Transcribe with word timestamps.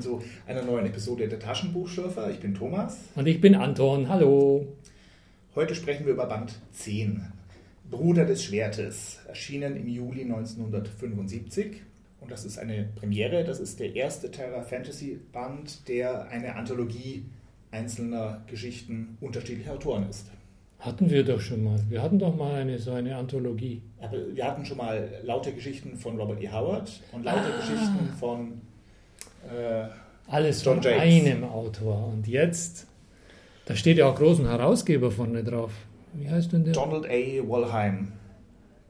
Willkommen 0.00 0.22
zu 0.22 0.50
einer 0.50 0.62
neuen 0.62 0.86
Episode 0.86 1.28
der 1.28 1.38
Taschenbuchschürfer. 1.38 2.30
Ich 2.30 2.40
bin 2.40 2.54
Thomas. 2.54 3.00
Und 3.16 3.26
ich 3.26 3.38
bin 3.38 3.54
Anton. 3.54 4.08
Hallo. 4.08 4.66
Heute 5.54 5.74
sprechen 5.74 6.06
wir 6.06 6.14
über 6.14 6.24
Band 6.24 6.54
10, 6.72 7.20
Bruder 7.90 8.24
des 8.24 8.42
Schwertes, 8.42 9.20
erschienen 9.28 9.76
im 9.76 9.88
Juli 9.88 10.22
1975. 10.22 11.82
Und 12.20 12.30
das 12.30 12.46
ist 12.46 12.58
eine 12.58 12.88
Premiere. 12.94 13.44
Das 13.44 13.60
ist 13.60 13.78
der 13.78 13.94
erste 13.94 14.30
Terra 14.30 14.62
Fantasy 14.62 15.20
Band, 15.32 15.86
der 15.86 16.28
eine 16.28 16.56
Anthologie 16.56 17.26
einzelner 17.70 18.42
Geschichten 18.46 19.18
unterschiedlicher 19.20 19.74
Autoren 19.74 20.08
ist. 20.08 20.30
Hatten 20.78 21.10
wir 21.10 21.24
doch 21.24 21.40
schon 21.40 21.62
mal. 21.62 21.78
Wir 21.90 22.00
hatten 22.00 22.18
doch 22.18 22.34
mal 22.34 22.54
eine 22.54 22.78
so 22.78 22.92
eine 22.92 23.16
Anthologie. 23.16 23.82
Aber 24.00 24.34
wir 24.34 24.44
hatten 24.46 24.64
schon 24.64 24.78
mal 24.78 25.20
laute 25.24 25.52
Geschichten 25.52 25.98
von 25.98 26.18
Robert 26.18 26.42
E. 26.42 26.48
Howard 26.48 26.90
und 27.12 27.24
laute 27.24 27.52
ah. 27.52 27.60
Geschichten 27.60 28.08
von 28.18 28.62
äh, 29.48 29.88
alles 30.26 30.64
John 30.64 30.82
von 30.82 30.92
Jakes. 30.92 31.02
einem 31.02 31.44
Autor. 31.44 32.08
Und 32.08 32.26
jetzt, 32.28 32.86
da 33.66 33.74
steht 33.74 33.98
ja 33.98 34.06
auch 34.06 34.16
großen 34.16 34.46
Herausgeber 34.46 35.10
vorne 35.10 35.42
drauf. 35.44 35.72
Wie 36.14 36.28
heißt 36.28 36.52
denn 36.52 36.64
der? 36.64 36.72
Donald 36.72 37.06
A. 37.06 37.48
Wollheim, 37.48 38.12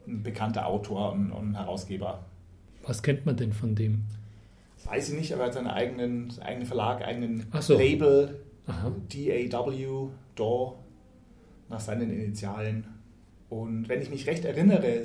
ein 0.07 0.23
bekannter 0.23 0.67
Autor 0.67 1.13
und, 1.13 1.31
und 1.31 1.55
Herausgeber. 1.55 2.25
Was 2.83 3.03
kennt 3.03 3.25
man 3.25 3.37
denn 3.37 3.53
von 3.53 3.75
dem? 3.75 4.05
Weiß 4.85 5.09
ich 5.09 5.15
nicht, 5.17 5.33
aber 5.33 5.43
er 5.43 5.47
hat 5.47 5.53
seinen 5.53 5.67
eigenen, 5.67 6.33
eigenen 6.41 6.65
Verlag, 6.65 7.03
eigenen 7.03 7.45
so. 7.59 7.77
Label, 7.77 8.39
Aha. 8.65 8.91
DAW, 9.09 10.09
DAW, 10.35 10.73
nach 11.69 11.79
seinen 11.79 12.09
Initialen. 12.11 12.87
Und 13.49 13.89
wenn 13.89 14.01
ich 14.01 14.09
mich 14.09 14.25
recht 14.27 14.45
erinnere, 14.45 15.03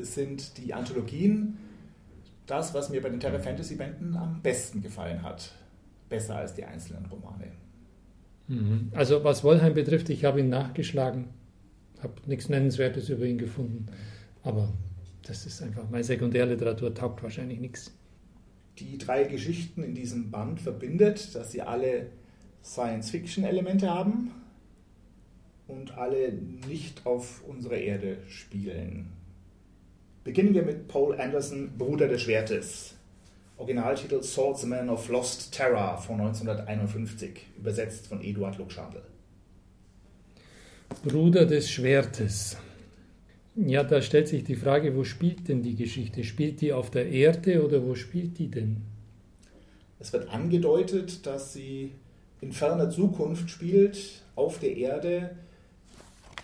sind 0.00 0.58
die 0.58 0.74
Anthologien 0.74 1.58
das, 2.46 2.74
was 2.74 2.90
mir 2.90 3.00
bei 3.00 3.08
den 3.08 3.20
Terra 3.20 3.38
Fantasy 3.38 3.76
Bänden 3.76 4.16
am 4.16 4.40
besten 4.42 4.82
gefallen 4.82 5.22
hat. 5.22 5.52
Besser 6.08 6.36
als 6.36 6.54
die 6.54 6.64
einzelnen 6.64 7.06
Romane. 7.06 7.52
Mhm. 8.48 8.90
Also 8.94 9.24
was 9.24 9.44
Wollheim 9.44 9.74
betrifft, 9.74 10.10
ich 10.10 10.24
habe 10.24 10.40
ihn 10.40 10.48
nachgeschlagen, 10.48 11.28
habe 12.02 12.14
nichts 12.26 12.48
Nennenswertes 12.48 13.08
über 13.08 13.24
ihn 13.24 13.38
gefunden, 13.38 13.86
aber 14.42 14.72
das 15.22 15.46
ist 15.46 15.62
einfach, 15.62 15.88
meine 15.88 16.04
Sekundärliteratur 16.04 16.94
taugt 16.94 17.22
wahrscheinlich 17.22 17.60
nichts. 17.60 17.92
Die 18.78 18.98
drei 18.98 19.24
Geschichten 19.24 19.82
in 19.82 19.94
diesem 19.94 20.30
Band 20.30 20.60
verbindet, 20.60 21.34
dass 21.34 21.52
sie 21.52 21.62
alle 21.62 22.06
Science-Fiction-Elemente 22.64 23.88
haben 23.88 24.32
und 25.68 25.96
alle 25.96 26.32
nicht 26.32 27.06
auf 27.06 27.44
unserer 27.46 27.76
Erde 27.76 28.18
spielen. 28.28 29.12
Beginnen 30.24 30.54
wir 30.54 30.62
mit 30.62 30.86
Paul 30.86 31.18
Anderson, 31.20 31.72
Bruder 31.76 32.06
des 32.06 32.22
Schwertes. 32.22 32.94
Originaltitel 33.56 34.22
Swordsman 34.22 34.88
of 34.88 35.08
Lost 35.08 35.52
Terror 35.52 35.98
von 35.98 36.20
1951, 36.20 37.40
übersetzt 37.58 38.06
von 38.06 38.22
Eduard 38.22 38.56
Luxchandel. 38.58 39.02
Bruder 41.04 41.44
des 41.44 41.70
Schwertes. 41.70 42.56
Ja, 43.56 43.82
da 43.82 44.00
stellt 44.00 44.28
sich 44.28 44.44
die 44.44 44.54
Frage, 44.54 44.96
wo 44.96 45.02
spielt 45.02 45.48
denn 45.48 45.62
die 45.62 45.74
Geschichte? 45.74 46.22
Spielt 46.22 46.60
die 46.60 46.72
auf 46.72 46.90
der 46.90 47.08
Erde 47.08 47.64
oder 47.64 47.84
wo 47.84 47.96
spielt 47.96 48.38
die 48.38 48.48
denn? 48.48 48.78
Es 49.98 50.12
wird 50.12 50.28
angedeutet, 50.30 51.26
dass 51.26 51.52
sie 51.52 51.92
in 52.40 52.52
ferner 52.52 52.90
Zukunft 52.90 53.50
spielt, 53.50 54.22
auf 54.36 54.58
der 54.60 54.76
Erde, 54.76 55.36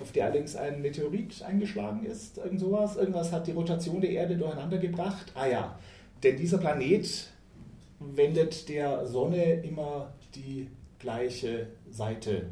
auf 0.01 0.13
der 0.13 0.27
allerdings 0.27 0.57
ein 0.57 0.81
Meteorit 0.81 1.43
eingeschlagen 1.43 2.05
ist, 2.05 2.39
irgend 2.39 2.61
sowas. 2.61 2.97
Irgendwas 2.97 3.33
hat 3.33 3.47
die 3.47 3.53
Rotation 3.53 4.01
der 4.01 4.11
Erde 4.11 4.37
durcheinander 4.37 4.79
gebracht. 4.79 5.33
Ah 5.35 5.47
ja, 5.47 5.79
denn 6.23 6.37
dieser 6.37 6.59
Planet 6.59 7.29
wendet 8.01 8.69
der 8.69 9.07
Sonne 9.07 9.55
immer 9.63 10.13
die 10.35 10.69
gleiche 10.99 11.67
Seite 11.91 12.47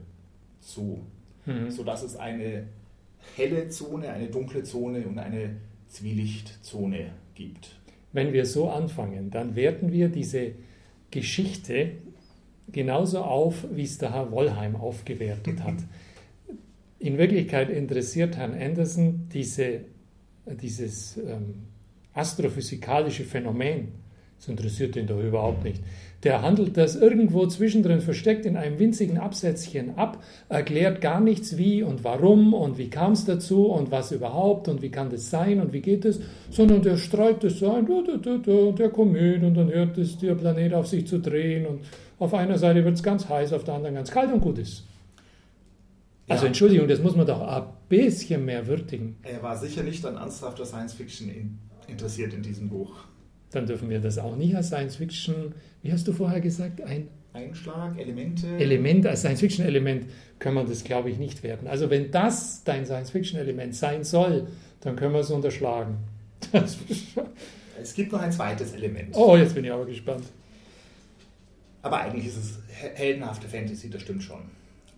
zu, 0.60 1.00
mhm. 1.44 1.71
sodass 1.71 2.03
es 2.03 2.16
eine 2.16 2.66
helle 3.37 3.69
Zone, 3.69 4.10
eine 4.10 4.28
dunkle 4.28 4.62
Zone 4.62 5.06
und 5.06 5.19
eine 5.19 5.56
Zwielichtzone 5.88 7.10
gibt. 7.34 7.76
Wenn 8.12 8.32
wir 8.32 8.47
so 8.47 8.71
anfangen, 8.71 9.31
dann 9.31 9.56
werten 9.56 9.92
wir 9.92 10.09
diese 10.09 10.53
Geschichte 11.10 11.92
genauso 12.72 13.21
auf, 13.21 13.65
wie 13.71 13.84
es 13.84 13.98
der 13.98 14.12
Herr 14.12 14.31
Wollheim 14.31 14.76
aufgewertet 14.76 15.62
hat. 15.62 15.76
In 16.99 17.19
Wirklichkeit 17.19 17.69
interessiert 17.71 18.37
Herrn 18.37 18.55
Anderson 18.55 19.29
diese, 19.33 19.81
dieses 20.61 21.19
ähm, 21.19 21.67
astrophysikalische 22.15 23.25
Phänomen. 23.25 23.89
Das 24.39 24.49
interessiert 24.49 24.97
ihn 24.97 25.07
doch 25.07 25.21
überhaupt 25.23 25.65
nicht. 25.65 25.83
Der 26.23 26.43
handelt 26.43 26.77
das 26.77 26.97
irgendwo 26.97 27.47
zwischendrin 27.47 28.01
versteckt 28.01 28.47
in 28.47 28.57
einem 28.57 28.79
winzigen 28.79 29.19
Absätzchen 29.19 29.97
ab, 29.97 30.23
erklärt 30.49 31.01
gar 31.01 31.21
nichts 31.21 31.57
wie 31.57 31.83
und 31.83 32.05
warum 32.05 32.53
und 32.53 32.79
wie 32.79 32.89
kam 32.89 33.13
es 33.13 33.25
dazu 33.25 33.67
und 33.67 33.91
was 33.91 34.13
überhaupt 34.13 34.69
und 34.69 34.83
wie 34.83 34.91
kann 34.91 35.11
das 35.11 35.31
sein 35.31 35.61
und 35.61 35.73
wie 35.73 35.81
geht 35.81 36.05
es, 36.05 36.21
sondern 36.51 36.83
der 36.83 36.97
streut 36.97 37.45
es 37.45 37.59
so 37.59 37.73
ein, 37.73 37.87
der 37.87 38.89
Komet 38.91 39.43
und 39.43 39.55
dann 39.55 39.71
hört 39.71 39.97
es 39.99 40.19
der 40.19 40.34
Planet 40.34 40.75
auf 40.75 40.87
sich 40.87 41.07
zu 41.07 41.19
drehen 41.19 41.67
und 41.67 41.81
auf 42.19 42.33
einer 42.34 42.59
Seite 42.59 42.84
wird 42.84 42.95
es 42.95 43.03
ganz 43.03 43.28
heiß, 43.28 43.53
auf 43.53 43.65
der 43.65 43.75
anderen 43.75 43.95
ganz 43.95 44.11
kalt 44.11 44.33
und 44.33 44.41
gut 44.41 44.59
ist. 44.59 44.84
Also 46.28 46.44
ja. 46.44 46.48
Entschuldigung, 46.48 46.88
das 46.88 47.00
muss 47.00 47.14
man 47.14 47.26
doch 47.26 47.41
ein 47.41 47.64
bisschen 47.88 48.44
mehr 48.44 48.66
würdigen. 48.66 49.16
Er 49.22 49.42
war 49.42 49.56
sicher 49.56 49.82
nicht 49.82 50.04
an 50.04 50.16
ernsthafter 50.16 50.66
Science 50.66 50.94
Fiction 50.94 51.28
in, 51.28 51.59
interessiert 51.87 52.34
in 52.34 52.42
diesem 52.42 52.69
Buch. 52.69 53.04
Dann 53.50 53.66
dürfen 53.66 53.88
wir 53.88 54.00
das 54.00 54.19
auch 54.19 54.36
nicht 54.36 54.56
als 54.56 54.69
Science 54.69 54.97
Fiction, 54.97 55.54
wie 55.82 55.92
hast 55.92 56.06
du 56.09 56.12
vorher 56.12 56.41
gesagt, 56.41 56.81
ein 56.81 57.09
Einschlag, 57.32 57.98
Elemente. 57.98 58.48
Element, 58.59 59.06
als 59.06 59.20
Science 59.20 59.41
Fiction 59.41 59.65
Element 59.65 60.06
können 60.38 60.56
wir 60.56 60.65
das, 60.65 60.82
glaube 60.82 61.10
ich, 61.10 61.19
nicht 61.19 61.42
werden. 61.42 61.69
Also 61.69 61.91
wenn 61.91 62.10
das 62.10 62.65
dein 62.65 62.86
Science 62.86 63.10
Fiction 63.10 63.38
Element 63.38 63.75
sein 63.76 64.04
soll, 64.04 64.48
dann 64.81 64.97
können 64.97 65.12
wir 65.12 65.20
es 65.20 65.31
unterschlagen. 65.31 65.98
es 67.81 67.94
gibt 67.94 68.12
noch 68.12 68.20
ein 68.20 68.32
zweites 68.32 68.72
Element. 68.72 69.15
Oh, 69.16 69.36
jetzt 69.36 69.54
bin 69.54 69.65
ich 69.65 69.72
aber 69.72 69.86
gespannt. 69.86 70.25
Aber 71.82 72.00
eigentlich 72.00 72.26
ist 72.26 72.36
es 72.36 72.59
heldenhafte 72.69 73.47
Fantasy, 73.47 73.91
das 73.91 74.03
stimmt 74.03 74.22
schon. 74.22 74.41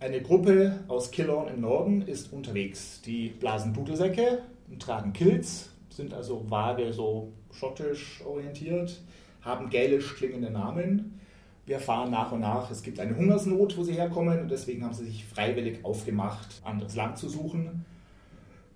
Eine 0.01 0.21
Gruppe 0.21 0.79
aus 0.87 1.11
Killorn 1.11 1.49
im 1.49 1.59
Norden 1.59 2.03
ist 2.03 2.31
unterwegs. 2.31 3.01
Die 3.01 3.27
blasen 3.27 3.73
Dudelsäcke 3.73 4.43
und 4.69 4.81
tragen 4.81 5.11
Kilts, 5.11 5.71
sind 5.89 6.13
also 6.13 6.49
vage 6.49 6.93
so 6.93 7.33
schottisch 7.51 8.21
orientiert, 8.25 9.01
haben 9.41 9.69
gälisch 9.69 10.15
klingende 10.15 10.51
Namen. 10.51 11.19
Wir 11.65 11.75
erfahren 11.75 12.11
nach 12.11 12.31
und 12.31 12.39
nach, 12.39 12.71
es 12.71 12.81
gibt 12.81 12.97
eine 13.01 13.13
Hungersnot, 13.13 13.75
wo 13.75 13.83
sie 13.83 13.91
herkommen 13.91 14.39
und 14.39 14.49
deswegen 14.49 14.85
haben 14.85 14.93
sie 14.93 15.03
sich 15.03 15.25
freiwillig 15.25 15.83
aufgemacht, 15.83 16.61
anderes 16.63 16.95
Land 16.95 17.17
zu 17.17 17.27
suchen, 17.27 17.83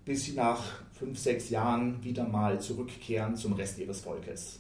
bis 0.04 0.26
sie 0.26 0.34
nach 0.34 0.62
fünf, 0.92 1.18
sechs 1.18 1.50
Jahren 1.50 2.04
wieder 2.04 2.28
mal 2.28 2.60
zurückkehren 2.60 3.38
zum 3.38 3.54
Rest 3.54 3.80
ihres 3.80 4.02
Volkes. 4.02 4.60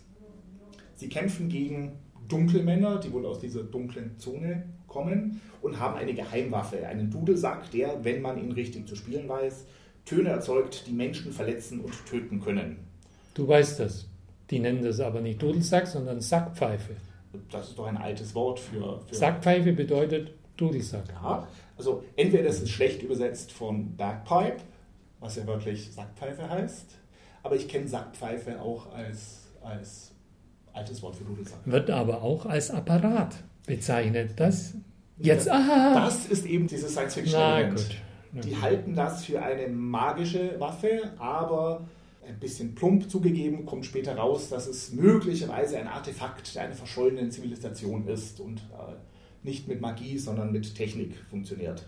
Sie 0.95 1.09
kämpfen 1.09 1.49
gegen 1.49 1.91
Dunkelmänner, 2.27 2.99
die 2.99 3.11
wohl 3.11 3.25
aus 3.25 3.39
dieser 3.39 3.63
dunklen 3.63 4.17
Zone 4.17 4.63
kommen 4.87 5.41
und 5.61 5.79
haben 5.79 5.95
eine 5.95 6.13
Geheimwaffe, 6.13 6.85
einen 6.87 7.09
Dudelsack, 7.09 7.71
der, 7.71 8.03
wenn 8.03 8.21
man 8.21 8.37
ihn 8.37 8.51
richtig 8.51 8.87
zu 8.87 8.95
spielen 8.95 9.27
weiß, 9.27 9.65
Töne 10.05 10.29
erzeugt, 10.29 10.85
die 10.87 10.91
Menschen 10.91 11.31
verletzen 11.31 11.79
und 11.79 11.93
töten 12.05 12.41
können. 12.41 12.77
Du 13.33 13.47
weißt 13.47 13.79
das. 13.79 14.07
Die 14.49 14.59
nennen 14.59 14.83
das 14.83 14.99
aber 14.99 15.21
nicht 15.21 15.41
Dudelsack, 15.41 15.87
sondern 15.87 16.19
Sackpfeife. 16.21 16.95
Das 17.49 17.69
ist 17.69 17.79
doch 17.79 17.87
ein 17.87 17.97
altes 17.97 18.35
Wort 18.35 18.59
für. 18.59 19.01
für 19.07 19.15
Sackpfeife 19.15 19.73
bedeutet 19.73 20.33
Dudelsack. 20.57 21.05
Ja, 21.09 21.47
also 21.77 22.03
entweder 22.15 22.43
das 22.43 22.61
ist 22.61 22.69
schlecht 22.69 23.01
übersetzt 23.01 23.51
von 23.51 23.95
Bagpipe, 23.95 24.57
was 25.19 25.37
ja 25.37 25.47
wörtlich 25.47 25.91
Sackpfeife 25.91 26.47
heißt, 26.49 26.95
aber 27.41 27.55
ich 27.55 27.67
kenne 27.67 27.87
Sackpfeife 27.87 28.61
auch 28.61 28.93
als, 28.93 29.47
als 29.61 30.12
altes 30.73 31.01
Wort 31.01 31.15
für 31.15 31.23
Dudelsack. 31.23 31.59
Wird 31.65 31.89
aber 31.89 32.21
auch 32.21 32.45
als 32.45 32.71
Apparat 32.71 33.35
bezeichnet. 33.65 34.31
Das 34.35 34.73
jetzt, 35.17 35.49
aha. 35.49 35.93
Das 35.93 36.25
ist 36.25 36.45
eben 36.45 36.67
dieses 36.67 36.91
Science-Fiction-Element. 36.91 38.01
Die 38.33 38.59
halten 38.59 38.95
das 38.95 39.25
für 39.25 39.41
eine 39.41 39.67
magische 39.67 40.59
Waffe, 40.59 41.13
aber 41.19 41.87
ein 42.27 42.39
bisschen 42.39 42.73
plump 42.73 43.09
zugegeben, 43.09 43.65
kommt 43.65 43.85
später 43.85 44.15
raus, 44.15 44.49
dass 44.49 44.65
es 44.67 44.91
möglicherweise 44.93 45.77
ein 45.77 45.87
Artefakt 45.87 46.57
einer 46.57 46.73
verschollenen 46.73 47.29
Zivilisation 47.31 48.07
ist 48.07 48.39
und 48.39 48.57
äh, 48.57 48.95
nicht 49.43 49.67
mit 49.67 49.81
Magie, 49.81 50.17
sondern 50.17 50.51
mit 50.51 50.73
Technik 50.73 51.15
funktioniert. 51.29 51.85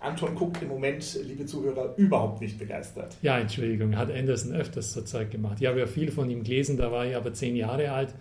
Anton 0.00 0.34
guckt 0.34 0.62
im 0.62 0.68
Moment, 0.68 1.18
liebe 1.26 1.46
Zuhörer, 1.46 1.94
überhaupt 1.96 2.40
nicht 2.40 2.58
begeistert. 2.58 3.16
Ja, 3.22 3.38
Entschuldigung, 3.38 3.96
hat 3.96 4.10
Anderson 4.10 4.52
öfters 4.52 4.92
so 4.92 5.02
Zeug 5.02 5.30
gemacht. 5.30 5.58
Ich 5.60 5.66
habe 5.66 5.78
ja 5.78 5.86
viel 5.86 6.10
von 6.10 6.28
ihm 6.28 6.42
gelesen, 6.44 6.76
da 6.76 6.92
war 6.92 7.06
ich 7.06 7.16
aber 7.16 7.32
zehn 7.32 7.56
Jahre 7.56 7.90
alt. 7.90 8.14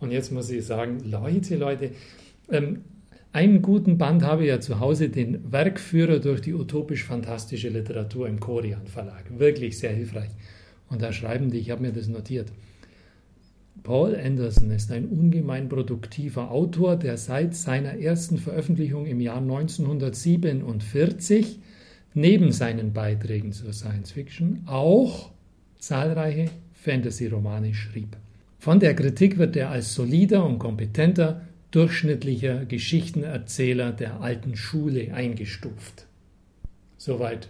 Und 0.00 0.10
jetzt 0.10 0.32
muss 0.32 0.50
ich 0.50 0.64
sagen, 0.64 1.00
Leute, 1.04 1.56
Leute, 1.56 1.90
ähm, 2.50 2.84
einen 3.32 3.62
guten 3.62 3.98
Band 3.98 4.22
habe 4.22 4.42
ich 4.42 4.48
ja 4.48 4.60
zu 4.60 4.80
Hause, 4.80 5.10
den 5.10 5.52
Werkführer 5.52 6.18
durch 6.18 6.40
die 6.40 6.54
utopisch-fantastische 6.54 7.68
Literatur 7.68 8.26
im 8.26 8.40
Korian 8.40 8.86
Verlag. 8.86 9.24
Wirklich 9.38 9.78
sehr 9.78 9.92
hilfreich. 9.92 10.30
Und 10.88 11.02
da 11.02 11.12
schreiben 11.12 11.50
die, 11.50 11.58
ich 11.58 11.70
habe 11.70 11.82
mir 11.82 11.92
das 11.92 12.08
notiert. 12.08 12.50
Paul 13.82 14.16
Anderson 14.16 14.70
ist 14.70 14.92
ein 14.92 15.06
ungemein 15.06 15.68
produktiver 15.68 16.50
Autor, 16.50 16.96
der 16.96 17.16
seit 17.16 17.54
seiner 17.54 17.98
ersten 17.98 18.38
Veröffentlichung 18.38 19.06
im 19.06 19.20
Jahr 19.20 19.38
1947 19.38 21.60
neben 22.14 22.52
seinen 22.52 22.92
Beiträgen 22.92 23.52
zur 23.52 23.72
Science 23.72 24.12
Fiction 24.12 24.62
auch 24.66 25.30
zahlreiche 25.78 26.50
Fantasy-Romane 26.74 27.74
schrieb. 27.74 28.16
Von 28.58 28.80
der 28.80 28.94
Kritik 28.94 29.38
wird 29.38 29.56
er 29.56 29.70
als 29.70 29.94
solider 29.94 30.44
und 30.44 30.58
kompetenter, 30.58 31.42
durchschnittlicher 31.70 32.64
Geschichtenerzähler 32.64 33.92
der 33.92 34.20
alten 34.20 34.56
Schule 34.56 35.14
eingestuft. 35.14 36.06
Soweit 36.96 37.48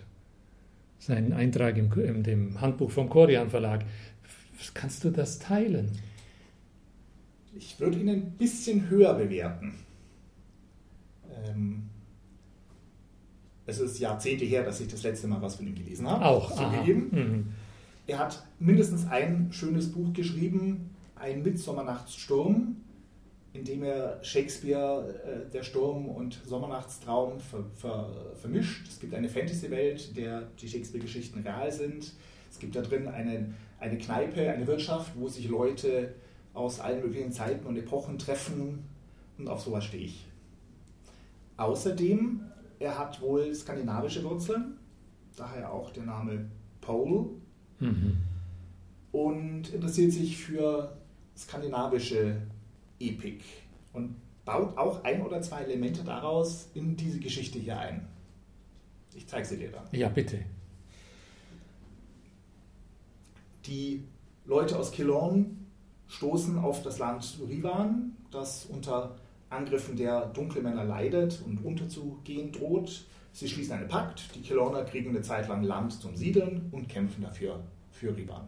sein 0.98 1.32
Eintrag 1.32 1.78
im, 1.78 1.90
in 1.92 2.22
dem 2.22 2.60
Handbuch 2.60 2.90
vom 2.90 3.08
Korian 3.08 3.50
Verlag. 3.50 3.84
Kannst 4.74 5.04
du 5.04 5.10
das 5.10 5.38
teilen? 5.38 5.92
Ich 7.54 7.78
würde 7.80 7.98
ihn 7.98 8.08
ein 8.08 8.30
bisschen 8.32 8.88
höher 8.88 9.14
bewerten. 9.14 9.74
Ähm, 11.46 11.88
es 13.66 13.80
ist 13.80 13.98
Jahrzehnte 13.98 14.44
her, 14.44 14.64
dass 14.64 14.80
ich 14.80 14.88
das 14.88 15.02
letzte 15.02 15.26
Mal 15.26 15.42
was 15.42 15.56
von 15.56 15.66
ihm 15.66 15.74
gelesen 15.74 16.08
habe. 16.08 16.24
Auch. 16.24 16.50
Zugegeben. 16.54 17.08
Mhm. 17.10 17.46
Er 18.06 18.18
hat 18.18 18.42
mindestens 18.58 19.06
ein 19.06 19.48
schönes 19.52 19.92
Buch 19.92 20.12
geschrieben, 20.12 20.90
Ein 21.14 21.42
Mitsommernachtsturm, 21.42 22.76
in 23.52 23.64
dem 23.64 23.82
er 23.82 24.22
Shakespeare, 24.22 25.14
äh, 25.24 25.50
der 25.50 25.62
Sturm 25.62 26.08
und 26.08 26.40
Sommernachtstraum 26.46 27.40
ver, 27.40 27.64
ver, 27.74 28.08
vermischt. 28.36 28.86
Es 28.88 29.00
gibt 29.00 29.14
eine 29.14 29.28
Fantasy-Welt, 29.28 30.16
der 30.16 30.48
die 30.60 30.68
Shakespeare-Geschichten 30.68 31.40
real 31.40 31.70
sind. 31.72 32.12
Es 32.50 32.58
gibt 32.58 32.76
da 32.76 32.82
drin 32.82 33.08
eine, 33.08 33.52
eine 33.80 33.98
Kneipe, 33.98 34.48
eine 34.48 34.66
Wirtschaft, 34.66 35.12
wo 35.16 35.28
sich 35.28 35.48
Leute 35.48 36.14
aus 36.58 36.80
allen 36.80 37.02
möglichen 37.02 37.32
Zeiten 37.32 37.66
und 37.66 37.76
Epochen 37.76 38.18
treffen 38.18 38.84
und 39.38 39.48
auf 39.48 39.62
sowas 39.62 39.84
stehe 39.84 40.04
ich. 40.04 40.26
Außerdem, 41.56 42.40
er 42.78 42.98
hat 42.98 43.20
wohl 43.20 43.54
skandinavische 43.54 44.24
Wurzeln, 44.24 44.76
daher 45.36 45.72
auch 45.72 45.90
der 45.90 46.04
Name 46.04 46.50
Pole 46.80 47.30
mhm. 47.78 48.16
und 49.12 49.72
interessiert 49.72 50.12
sich 50.12 50.36
für 50.36 50.96
skandinavische 51.36 52.42
Epik 52.98 53.44
und 53.92 54.16
baut 54.44 54.76
auch 54.76 55.04
ein 55.04 55.22
oder 55.22 55.40
zwei 55.40 55.62
Elemente 55.62 56.02
daraus 56.02 56.70
in 56.74 56.96
diese 56.96 57.20
Geschichte 57.20 57.58
hier 57.58 57.78
ein. 57.78 58.06
Ich 59.14 59.26
zeige 59.28 59.46
sie 59.46 59.56
dir 59.56 59.70
dann. 59.70 59.86
Ja, 59.92 60.08
bitte. 60.08 60.40
Die 63.66 64.02
Leute 64.44 64.78
aus 64.78 64.90
Kilorn 64.90 65.67
stoßen 66.08 66.58
auf 66.58 66.82
das 66.82 66.98
Land 66.98 67.38
Rivan, 67.48 68.16
das 68.30 68.66
unter 68.66 69.16
Angriffen 69.50 69.96
der 69.96 70.26
Dunkelmänner 70.26 70.84
leidet 70.84 71.40
und 71.46 71.64
unterzugehen 71.64 72.52
droht. 72.52 73.06
Sie 73.32 73.48
schließen 73.48 73.74
einen 73.74 73.88
Pakt, 73.88 74.34
die 74.34 74.40
Kilorner 74.40 74.84
kriegen 74.84 75.10
eine 75.10 75.22
Zeit 75.22 75.48
lang 75.48 75.62
Land 75.62 76.00
zum 76.00 76.16
Siedeln 76.16 76.68
und 76.72 76.88
kämpfen 76.88 77.22
dafür 77.22 77.60
für 77.92 78.16
Rivan. 78.16 78.46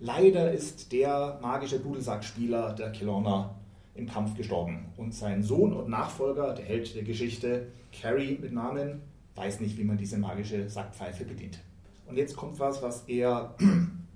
Leider 0.00 0.52
ist 0.52 0.92
der 0.92 1.38
magische 1.40 1.78
Dudelsackspieler 1.78 2.74
der 2.74 2.90
Kilorner 2.92 3.54
im 3.94 4.06
Kampf 4.08 4.36
gestorben 4.36 4.86
und 4.96 5.14
sein 5.14 5.42
Sohn 5.42 5.72
und 5.72 5.88
Nachfolger, 5.88 6.52
der 6.52 6.64
Held 6.64 6.94
der 6.96 7.04
Geschichte, 7.04 7.68
Carrie 7.92 8.38
mit 8.40 8.52
Namen, 8.52 9.02
weiß 9.36 9.60
nicht, 9.60 9.78
wie 9.78 9.84
man 9.84 9.96
diese 9.96 10.18
magische 10.18 10.68
Sackpfeife 10.68 11.24
bedient. 11.24 11.60
Und 12.06 12.16
jetzt 12.16 12.36
kommt 12.36 12.58
was, 12.58 12.82
was 12.82 13.04
eher 13.04 13.54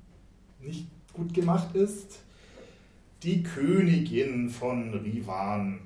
nicht 0.60 0.88
gut 1.12 1.32
gemacht 1.32 1.74
ist 1.74 2.18
die 3.22 3.42
Königin 3.42 4.48
von 4.48 4.94
Rivan. 4.94 5.80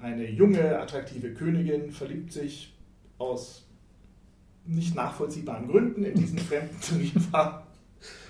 Eine 0.00 0.28
junge, 0.30 0.78
attraktive 0.78 1.34
Königin 1.34 1.90
verliebt 1.90 2.32
sich 2.32 2.72
aus 3.18 3.66
nicht 4.64 4.94
nachvollziehbaren 4.94 5.66
Gründen 5.66 6.04
in 6.04 6.14
diesen 6.14 6.38
fremden 6.38 6.96
Rivan, 7.00 7.62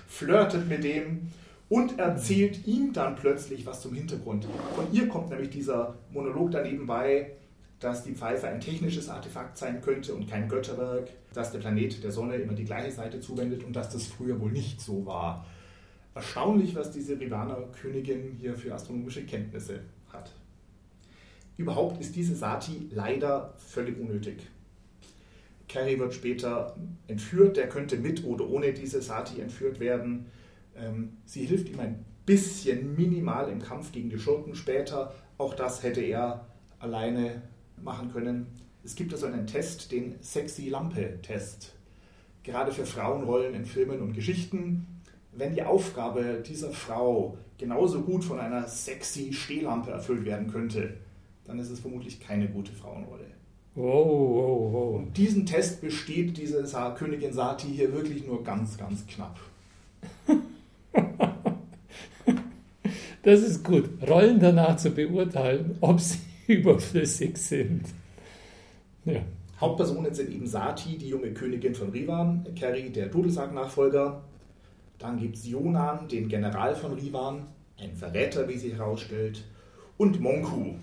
flirtet 0.07 0.67
mit 0.67 0.83
dem 0.83 1.31
und 1.67 1.99
erzählt 1.99 2.65
ihm 2.65 2.93
dann 2.93 3.15
plötzlich 3.15 3.65
was 3.67 3.81
zum 3.81 3.93
Hintergrund. 3.93 4.47
Von 4.73 4.91
ihr 4.91 5.07
kommt 5.07 5.29
nämlich 5.29 5.51
dieser 5.51 5.95
Monolog 6.11 6.49
daneben 6.51 6.87
bei, 6.87 7.33
dass 7.79 8.03
die 8.03 8.13
Pfeife 8.13 8.47
ein 8.47 8.59
technisches 8.59 9.09
Artefakt 9.09 9.57
sein 9.57 9.79
könnte 9.81 10.15
und 10.15 10.27
kein 10.27 10.49
Götterwerk, 10.49 11.09
dass 11.33 11.51
der 11.51 11.59
Planet 11.59 12.03
der 12.03 12.11
Sonne 12.11 12.35
immer 12.37 12.53
die 12.53 12.65
gleiche 12.65 12.91
Seite 12.91 13.19
zuwendet 13.19 13.63
und 13.63 13.75
dass 13.75 13.89
das 13.89 14.07
früher 14.07 14.39
wohl 14.41 14.51
nicht 14.51 14.81
so 14.81 15.05
war 15.05 15.45
erstaunlich, 16.13 16.75
was 16.75 16.91
diese 16.91 17.19
Rivana-Königin 17.19 18.35
hier 18.37 18.55
für 18.55 18.73
astronomische 18.73 19.25
Kenntnisse 19.25 19.81
hat. 20.11 20.33
Überhaupt 21.57 21.99
ist 21.99 22.15
diese 22.15 22.35
Sati 22.35 22.89
leider 22.91 23.53
völlig 23.57 23.99
unnötig. 23.99 24.47
Carrie 25.67 25.99
wird 25.99 26.13
später 26.13 26.75
entführt, 27.07 27.57
der 27.57 27.69
könnte 27.69 27.97
mit 27.97 28.23
oder 28.23 28.49
ohne 28.49 28.73
diese 28.73 29.01
Sati 29.01 29.39
entführt 29.39 29.79
werden. 29.79 30.25
Ähm, 30.75 31.17
sie 31.25 31.45
hilft 31.45 31.69
ihm 31.69 31.79
ein 31.79 32.03
bisschen 32.25 32.95
minimal 32.95 33.49
im 33.49 33.61
Kampf 33.61 33.91
gegen 33.91 34.09
die 34.09 34.19
Schurken 34.19 34.55
später. 34.55 35.13
Auch 35.37 35.53
das 35.53 35.83
hätte 35.83 36.01
er 36.01 36.47
alleine 36.79 37.41
machen 37.81 38.11
können. 38.11 38.47
Es 38.83 38.95
gibt 38.95 39.13
also 39.13 39.27
einen 39.27 39.45
Test, 39.45 39.91
den 39.91 40.15
Sexy 40.21 40.69
Lampe-Test. 40.69 41.73
Gerade 42.43 42.71
für 42.71 42.85
Frauenrollen 42.85 43.53
in 43.53 43.65
Filmen 43.65 44.01
und 44.01 44.13
Geschichten 44.13 44.87
wenn 45.39 45.55
die 45.55 45.63
Aufgabe 45.63 46.43
dieser 46.45 46.71
Frau 46.71 47.37
genauso 47.57 48.01
gut 48.01 48.23
von 48.23 48.39
einer 48.39 48.67
sexy 48.67 49.33
Stehlampe 49.33 49.91
erfüllt 49.91 50.25
werden 50.25 50.51
könnte, 50.51 50.95
dann 51.45 51.59
ist 51.59 51.69
es 51.69 51.79
vermutlich 51.79 52.19
keine 52.19 52.47
gute 52.47 52.71
Frauenrolle. 52.71 53.25
Wow, 53.75 54.05
wow, 54.05 54.73
wow. 54.73 54.95
Und 54.97 55.17
diesen 55.17 55.45
Test 55.45 55.81
besteht 55.81 56.37
diese 56.37 56.63
Königin 56.95 57.33
Sati 57.33 57.67
hier 57.67 57.93
wirklich 57.93 58.25
nur 58.27 58.43
ganz, 58.43 58.77
ganz 58.77 59.05
knapp. 59.07 59.39
Das 63.21 63.41
ist 63.41 63.65
gut. 63.65 63.89
Rollen 64.07 64.39
danach 64.39 64.77
zu 64.77 64.91
beurteilen, 64.91 65.77
ob 65.81 65.99
sie 65.99 66.19
überflüssig 66.47 67.37
sind. 67.37 67.83
Ja. 69.03 69.19
Hauptpersonen 69.59 70.13
sind 70.13 70.31
eben 70.31 70.47
Sati, 70.47 70.97
die 70.97 71.09
junge 71.09 71.33
Königin 71.33 71.75
von 71.75 71.89
Rivan, 71.89 72.47
Kerry, 72.55 72.89
der 72.89 73.07
Dudelsack-Nachfolger, 73.07 74.23
dann 74.99 75.17
gibt 75.17 75.37
es 75.37 75.47
Jonan, 75.47 76.07
den 76.07 76.27
General 76.27 76.75
von 76.75 76.93
Rivan, 76.93 77.47
ein 77.79 77.95
Verräter, 77.95 78.47
wie 78.47 78.57
sich 78.57 78.73
herausstellt, 78.73 79.45
und 79.97 80.19
Monku, 80.19 80.73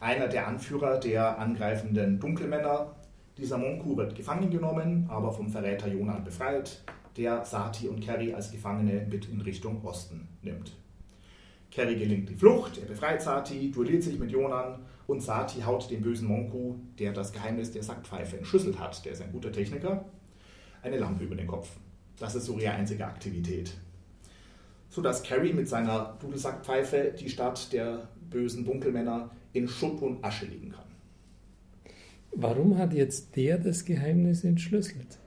einer 0.00 0.28
der 0.28 0.48
Anführer 0.48 0.98
der 0.98 1.38
angreifenden 1.38 2.18
Dunkelmänner. 2.18 2.94
Dieser 3.38 3.58
Monku 3.58 3.96
wird 3.96 4.14
gefangen 4.16 4.50
genommen, 4.50 5.06
aber 5.08 5.32
vom 5.32 5.48
Verräter 5.48 5.88
Jonan 5.88 6.24
befreit, 6.24 6.82
der 7.16 7.44
Sati 7.44 7.88
und 7.88 8.00
Kerry 8.00 8.34
als 8.34 8.50
Gefangene 8.50 9.06
mit 9.08 9.28
in 9.28 9.40
Richtung 9.40 9.84
Osten 9.84 10.28
nimmt. 10.42 10.72
Kerry 11.70 11.94
gelingt 11.96 12.28
die 12.28 12.34
Flucht, 12.34 12.78
er 12.78 12.86
befreit 12.86 13.22
Sati, 13.22 13.70
duelliert 13.70 14.02
sich 14.02 14.18
mit 14.18 14.32
Jonan 14.32 14.80
und 15.06 15.22
Sati 15.22 15.60
haut 15.60 15.90
den 15.90 16.02
bösen 16.02 16.26
Monku, 16.26 16.74
der 16.98 17.12
das 17.12 17.32
Geheimnis 17.32 17.70
der 17.70 17.84
Sackpfeife 17.84 18.38
entschlüsselt 18.38 18.78
hat, 18.80 19.04
der 19.04 19.12
ist 19.12 19.22
ein 19.22 19.32
guter 19.32 19.52
Techniker, 19.52 20.04
eine 20.82 20.98
Lampe 20.98 21.24
über 21.24 21.36
den 21.36 21.46
Kopf. 21.46 21.68
Das 22.20 22.36
ist 22.36 22.44
so 22.44 22.58
ihre 22.58 22.74
einzige 22.74 23.06
Aktivität. 23.06 23.72
Sodass 24.90 25.22
Carrie 25.22 25.52
mit 25.52 25.68
seiner 25.68 26.16
Dudelsackpfeife 26.20 27.14
die 27.18 27.28
Stadt 27.28 27.72
der 27.72 28.08
bösen 28.30 28.64
Dunkelmänner 28.64 29.30
in 29.52 29.66
Schutt 29.66 30.00
und 30.02 30.22
Asche 30.22 30.46
legen 30.46 30.70
kann. 30.70 30.84
Warum 32.32 32.78
hat 32.78 32.92
jetzt 32.92 33.34
der 33.34 33.58
das 33.58 33.84
Geheimnis 33.84 34.44
entschlüsselt? 34.44 35.18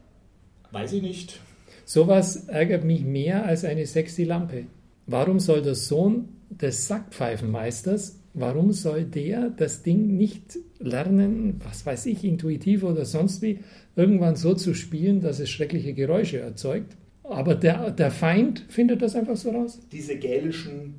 Weiß 0.71 0.93
ich 0.93 1.01
nicht. 1.01 1.41
Sowas 1.83 2.47
ärgert 2.47 2.85
mich 2.85 3.03
mehr 3.03 3.45
als 3.45 3.65
eine 3.65 3.85
sexy 3.85 4.23
Lampe. 4.23 4.67
Warum 5.05 5.39
soll 5.39 5.61
der 5.61 5.75
Sohn 5.75 6.29
des 6.49 6.87
Sackpfeifenmeisters, 6.87 8.19
warum 8.33 8.71
soll 8.71 9.05
der 9.05 9.49
das 9.49 9.83
Ding 9.83 10.17
nicht 10.17 10.57
lernen, 10.79 11.61
was 11.63 11.85
weiß 11.85 12.07
ich, 12.07 12.23
intuitiv 12.23 12.83
oder 12.83 13.05
sonst 13.05 13.41
wie, 13.41 13.59
irgendwann 13.95 14.35
so 14.35 14.53
zu 14.55 14.73
spielen, 14.73 15.21
dass 15.21 15.39
es 15.39 15.49
schreckliche 15.49 15.93
Geräusche 15.93 16.39
erzeugt. 16.39 16.97
Aber 17.23 17.55
der, 17.55 17.91
der 17.91 18.11
Feind 18.11 18.65
findet 18.69 19.01
das 19.01 19.15
einfach 19.15 19.37
so 19.37 19.51
raus. 19.51 19.79
Diese 19.91 20.17
gälischen 20.17 20.95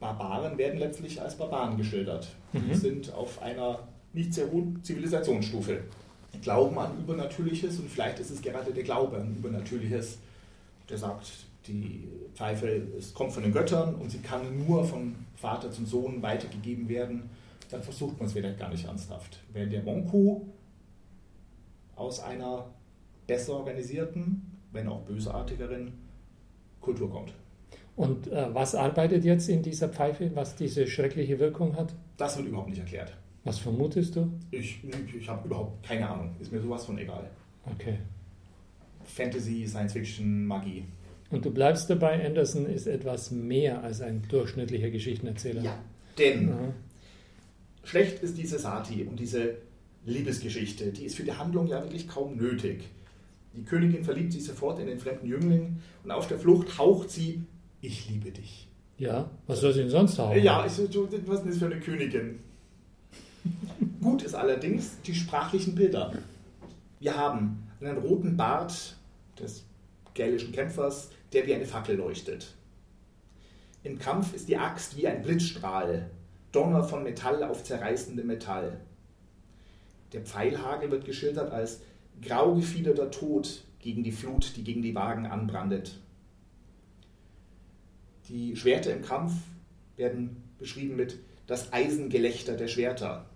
Barbaren 0.00 0.56
werden 0.58 0.78
letztlich 0.78 1.20
als 1.20 1.36
Barbaren 1.36 1.76
geschildert. 1.76 2.28
Mhm. 2.52 2.62
Die 2.68 2.74
sind 2.74 3.12
auf 3.12 3.42
einer 3.42 3.80
nicht 4.12 4.34
sehr 4.34 4.50
hohen 4.50 4.82
Zivilisationsstufe. 4.82 5.80
Glauben 6.40 6.78
an 6.78 6.98
Übernatürliches 6.98 7.78
und 7.78 7.88
vielleicht 7.90 8.18
ist 8.18 8.30
es 8.30 8.40
gerade 8.40 8.72
der 8.72 8.82
Glaube 8.82 9.18
an 9.18 9.36
Übernatürliches, 9.36 10.18
der 10.88 10.98
sagt, 10.98 11.30
die 11.66 12.08
Pfeife 12.34 12.66
es 12.98 13.14
kommt 13.14 13.32
von 13.32 13.42
den 13.42 13.52
Göttern 13.52 13.94
und 13.94 14.10
sie 14.10 14.18
kann 14.18 14.66
nur 14.66 14.84
vom 14.84 15.14
Vater 15.36 15.70
zum 15.70 15.86
Sohn 15.86 16.22
weitergegeben 16.22 16.88
werden, 16.88 17.30
dann 17.70 17.82
versucht 17.82 18.18
man 18.18 18.26
es 18.26 18.32
vielleicht 18.32 18.58
gar 18.58 18.70
nicht 18.70 18.84
ernsthaft. 18.84 19.40
Wenn 19.52 19.70
der 19.70 19.82
Monku 19.82 20.42
aus 21.96 22.20
einer 22.20 22.66
besser 23.26 23.54
organisierten, 23.54 24.42
wenn 24.72 24.88
auch 24.88 25.00
bösartigeren 25.02 25.92
Kultur 26.80 27.10
kommt. 27.10 27.32
Und 27.94 28.28
äh, 28.28 28.54
was 28.54 28.74
arbeitet 28.74 29.24
jetzt 29.24 29.48
in 29.48 29.62
dieser 29.62 29.88
Pfeife, 29.88 30.34
was 30.34 30.56
diese 30.56 30.86
schreckliche 30.86 31.38
Wirkung 31.38 31.76
hat? 31.76 31.94
Das 32.16 32.36
wird 32.36 32.48
überhaupt 32.48 32.70
nicht 32.70 32.80
erklärt. 32.80 33.14
Was 33.44 33.58
vermutest 33.58 34.16
du? 34.16 34.32
Ich, 34.50 34.80
ich 34.84 35.28
habe 35.28 35.46
überhaupt 35.46 35.82
keine 35.82 36.08
Ahnung. 36.08 36.34
Ist 36.40 36.52
mir 36.52 36.60
sowas 36.60 36.84
von 36.84 36.96
egal. 36.98 37.28
Okay. 37.66 37.98
Fantasy, 39.04 39.66
Science 39.66 39.92
Fiction, 39.92 40.46
Magie. 40.46 40.84
Und 41.32 41.44
du 41.44 41.50
bleibst 41.50 41.88
dabei, 41.90 42.24
Anderson 42.24 42.66
ist 42.66 42.86
etwas 42.86 43.30
mehr 43.30 43.82
als 43.82 44.00
ein 44.02 44.22
durchschnittlicher 44.28 44.90
Geschichtenerzähler. 44.90 45.62
Ja, 45.62 45.78
denn 46.18 46.48
Ja. 46.48 46.54
schlecht 47.84 48.22
ist 48.22 48.36
diese 48.36 48.58
Sati 48.58 49.04
und 49.04 49.18
diese 49.18 49.56
Liebesgeschichte. 50.04 50.92
Die 50.92 51.04
ist 51.06 51.16
für 51.16 51.24
die 51.24 51.32
Handlung 51.32 51.66
ja 51.66 51.82
wirklich 51.82 52.06
kaum 52.06 52.36
nötig. 52.36 52.84
Die 53.56 53.62
Königin 53.64 54.04
verliebt 54.04 54.32
sich 54.32 54.44
sofort 54.44 54.78
in 54.78 54.86
den 54.86 54.98
fremden 54.98 55.26
Jüngling 55.26 55.78
und 56.04 56.10
auf 56.10 56.28
der 56.28 56.38
Flucht 56.38 56.78
haucht 56.78 57.10
sie, 57.10 57.42
ich 57.80 58.08
liebe 58.10 58.30
dich. 58.30 58.68
Ja, 58.98 59.30
was 59.46 59.60
soll 59.60 59.72
sie 59.72 59.80
denn 59.80 59.90
sonst 59.90 60.18
haben? 60.18 60.38
Ja, 60.42 60.64
ich, 60.66 60.72
was 60.72 60.78
ist 60.78 60.94
denn 60.94 61.46
das 61.46 61.58
für 61.58 61.66
eine 61.66 61.80
Königin? 61.80 62.38
Gut 64.02 64.22
ist 64.22 64.34
allerdings 64.34 65.00
die 65.06 65.14
sprachlichen 65.14 65.74
Bilder. 65.74 66.12
Wir 67.00 67.16
haben 67.16 67.62
einen 67.80 67.98
roten 67.98 68.36
Bart 68.36 68.96
des 69.40 69.64
gälischen 70.14 70.52
Kämpfers, 70.52 71.10
der 71.32 71.46
wie 71.46 71.54
eine 71.54 71.66
Fackel 71.66 71.96
leuchtet. 71.96 72.54
Im 73.82 73.98
Kampf 73.98 74.34
ist 74.34 74.48
die 74.48 74.56
Axt 74.56 74.96
wie 74.96 75.08
ein 75.08 75.22
Blitzstrahl, 75.22 76.10
Donner 76.52 76.84
von 76.84 77.02
Metall 77.02 77.42
auf 77.42 77.64
zerreißendem 77.64 78.26
Metall. 78.26 78.80
Der 80.12 80.20
Pfeilhagel 80.20 80.90
wird 80.90 81.04
geschildert 81.04 81.50
als 81.50 81.80
grau 82.20 82.54
gefiederter 82.54 83.10
Tod 83.10 83.64
gegen 83.78 84.04
die 84.04 84.12
Flut, 84.12 84.56
die 84.56 84.62
gegen 84.62 84.82
die 84.82 84.94
Wagen 84.94 85.26
anbrandet. 85.26 85.98
Die 88.28 88.54
Schwerter 88.54 88.94
im 88.94 89.02
Kampf 89.02 89.32
werden 89.96 90.42
beschrieben 90.58 90.96
mit 90.96 91.18
das 91.46 91.72
Eisengelächter 91.72 92.56
der 92.56 92.68
Schwerter. 92.68 93.26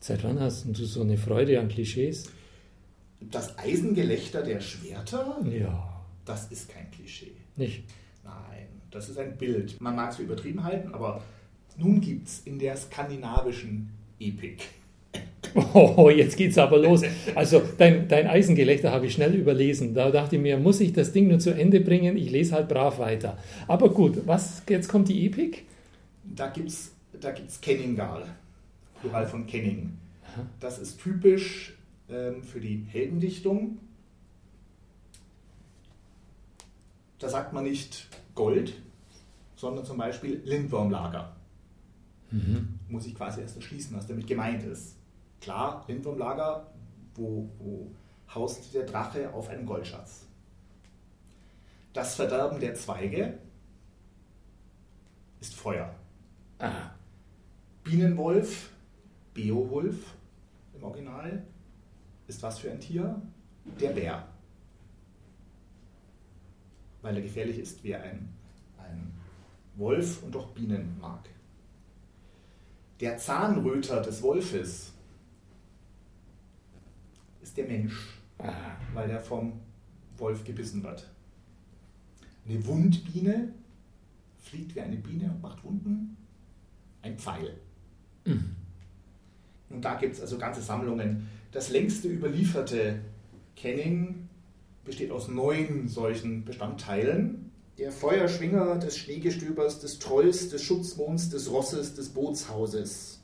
Seit 0.00 0.24
wann 0.24 0.40
hast 0.40 0.66
du 0.66 0.84
so 0.84 1.02
eine 1.02 1.16
Freude 1.16 1.60
an 1.60 1.68
Klischees? 1.68 2.30
Das 3.20 3.56
Eisengelächter 3.58 4.42
der 4.42 4.60
Schwerter? 4.60 5.40
Ja, 5.48 5.93
Das 6.24 6.50
ist 6.50 6.68
kein 6.68 6.90
Klischee. 6.90 7.32
nicht. 7.56 7.84
Nein, 8.24 8.68
das 8.90 9.10
ist 9.10 9.18
ein 9.18 9.36
Bild. 9.36 9.78
Man 9.80 9.96
mag 9.96 10.10
es 10.10 10.16
für 10.16 10.22
übertrieben 10.22 10.64
halten, 10.64 10.94
aber 10.94 11.22
nun 11.76 12.00
gibt 12.00 12.28
es 12.28 12.40
in 12.46 12.58
der 12.58 12.76
skandinavischen 12.76 13.90
Epik. 14.18 14.62
Oh, 15.72 16.10
jetzt 16.10 16.36
geht's 16.36 16.58
aber 16.58 16.78
los. 16.78 17.02
Also 17.34 17.62
dein, 17.78 18.08
dein 18.08 18.26
Eisengelächter 18.26 18.90
habe 18.90 19.06
ich 19.06 19.12
schnell 19.12 19.34
überlesen. 19.34 19.94
Da 19.94 20.10
dachte 20.10 20.36
ich 20.36 20.42
mir, 20.42 20.56
muss 20.56 20.80
ich 20.80 20.92
das 20.92 21.12
Ding 21.12 21.28
nur 21.28 21.38
zu 21.38 21.50
Ende 21.50 21.80
bringen? 21.80 22.16
Ich 22.16 22.30
lese 22.30 22.54
halt 22.54 22.68
brav 22.68 22.98
weiter. 22.98 23.38
Aber 23.68 23.90
gut, 23.90 24.26
was 24.26 24.62
jetzt 24.68 24.88
kommt 24.88 25.08
die 25.08 25.26
Epik? 25.26 25.64
Da 26.24 26.48
gibt 26.48 26.68
es 26.68 26.94
da 27.20 27.30
gibt's 27.30 27.60
Kenningal, 27.60 28.24
Plural 29.00 29.26
von 29.26 29.46
Kenning. 29.46 29.92
Das 30.60 30.78
ist 30.78 31.00
typisch 31.00 31.74
ähm, 32.10 32.42
für 32.42 32.60
die 32.60 32.84
Heldendichtung. 32.88 33.78
Da 37.24 37.30
sagt 37.30 37.54
man 37.54 37.64
nicht 37.64 38.06
Gold, 38.34 38.74
sondern 39.56 39.82
zum 39.86 39.96
Beispiel 39.96 40.42
Lindwurmlager. 40.44 41.34
Muss 42.90 43.06
ich 43.06 43.14
quasi 43.14 43.40
erst 43.40 43.56
erschließen, 43.56 43.96
was 43.96 44.06
damit 44.06 44.26
gemeint 44.26 44.62
ist. 44.64 44.98
Klar, 45.40 45.86
Lindwurmlager, 45.88 46.66
wo, 47.14 47.48
wo 47.58 47.90
haust 48.34 48.74
der 48.74 48.84
Drache 48.84 49.32
auf 49.32 49.48
einen 49.48 49.64
Goldschatz. 49.64 50.26
Das 51.94 52.14
Verderben 52.14 52.60
der 52.60 52.74
Zweige 52.74 53.38
ist 55.40 55.54
Feuer. 55.54 55.94
Ah, 56.58 56.90
Bienenwolf, 57.84 58.68
Beowulf 59.32 60.14
im 60.74 60.84
Original, 60.84 61.42
ist 62.26 62.42
was 62.42 62.58
für 62.58 62.70
ein 62.70 62.80
Tier? 62.80 63.22
Der 63.80 63.92
Bär. 63.92 64.33
Weil 67.04 67.16
er 67.16 67.22
gefährlich 67.22 67.58
ist 67.58 67.84
wie 67.84 67.94
ein, 67.94 68.30
ein 68.78 69.12
Wolf 69.76 70.22
und 70.22 70.34
doch 70.34 70.52
Bienen 70.52 70.98
mag. 70.98 71.28
Der 72.98 73.18
Zahnröter 73.18 74.00
des 74.00 74.22
Wolfes 74.22 74.94
ist 77.42 77.56
der 77.58 77.66
Mensch, 77.66 78.22
ah, 78.38 78.54
weil 78.94 79.10
er 79.10 79.20
vom 79.20 79.60
Wolf 80.16 80.44
gebissen 80.44 80.82
wird. 80.82 81.10
Eine 82.48 82.64
Wundbiene 82.64 83.52
fliegt 84.38 84.74
wie 84.74 84.80
eine 84.80 84.96
Biene 84.96 85.26
und 85.26 85.42
macht 85.42 85.62
Wunden. 85.62 86.16
Ein 87.02 87.18
Pfeil. 87.18 87.54
Und 89.68 89.84
da 89.84 89.96
gibt 89.96 90.14
es 90.14 90.22
also 90.22 90.38
ganze 90.38 90.62
Sammlungen. 90.62 91.28
Das 91.52 91.68
längste 91.68 92.08
überlieferte 92.08 92.98
Kenning 93.56 94.23
besteht 94.84 95.10
aus 95.10 95.28
neun 95.28 95.88
solchen 95.88 96.44
Bestandteilen. 96.44 97.50
Der 97.78 97.90
Feuerschwinger 97.90 98.78
des 98.78 98.96
Schneegestöbers, 98.98 99.80
des 99.80 99.98
Trolls, 99.98 100.50
des 100.50 100.62
Schutzmonds, 100.62 101.30
des 101.30 101.50
Rosses, 101.50 101.94
des 101.94 102.10
Bootshauses. 102.10 103.20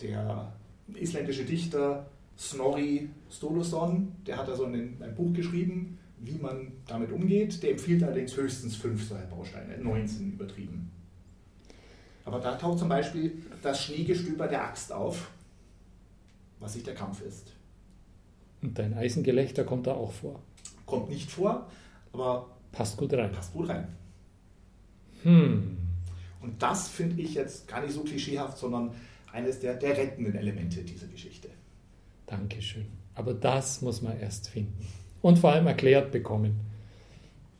Der 0.00 0.52
isländische 0.94 1.44
Dichter 1.44 2.06
Snorri 2.38 3.10
Sturluson, 3.30 4.12
der 4.26 4.36
hat 4.36 4.48
also 4.48 4.64
ein, 4.64 4.96
ein 5.00 5.14
Buch 5.16 5.32
geschrieben, 5.32 5.98
wie 6.20 6.38
man 6.38 6.72
damit 6.86 7.10
umgeht. 7.10 7.62
Der 7.62 7.72
empfiehlt 7.72 8.02
allerdings 8.04 8.36
höchstens 8.36 8.76
fünf 8.76 9.08
solcher 9.08 9.26
Bausteine, 9.26 9.76
19 9.78 10.34
übertrieben. 10.34 10.90
Aber 12.24 12.38
da 12.38 12.54
taucht 12.56 12.78
zum 12.78 12.88
Beispiel 12.88 13.42
das 13.62 13.82
Schneegestöber 13.84 14.46
der 14.46 14.64
Axt 14.64 14.92
auf, 14.92 15.30
was 16.60 16.74
sich 16.74 16.84
der 16.84 16.94
Kampf 16.94 17.22
ist. 17.22 17.52
und 18.62 18.78
dein 18.78 18.94
Eisengelächter 18.94 19.64
kommt 19.64 19.86
da 19.86 19.94
auch 19.94 20.12
vor. 20.12 20.42
Kommt 20.88 21.10
nicht 21.10 21.30
vor, 21.30 21.66
aber 22.12 22.46
Passt 22.72 22.96
gut 22.96 23.12
rein. 23.12 23.30
passt 23.30 23.52
gut 23.52 23.68
rein. 23.68 23.86
Hm. 25.22 25.76
Und 26.40 26.62
das 26.62 26.88
finde 26.88 27.20
ich 27.20 27.34
jetzt 27.34 27.68
gar 27.68 27.82
nicht 27.82 27.92
so 27.92 28.02
klischeehaft, 28.02 28.56
sondern 28.56 28.90
eines 29.32 29.60
der, 29.60 29.74
der 29.74 29.96
rettenden 29.96 30.34
Elemente 30.34 30.80
dieser 30.80 31.06
Geschichte. 31.08 31.48
Dankeschön. 32.26 32.86
Aber 33.14 33.34
das 33.34 33.82
muss 33.82 34.00
man 34.00 34.18
erst 34.18 34.48
finden. 34.48 34.86
Und 35.20 35.38
vor 35.38 35.52
allem 35.52 35.66
erklärt 35.66 36.10
bekommen. 36.10 36.58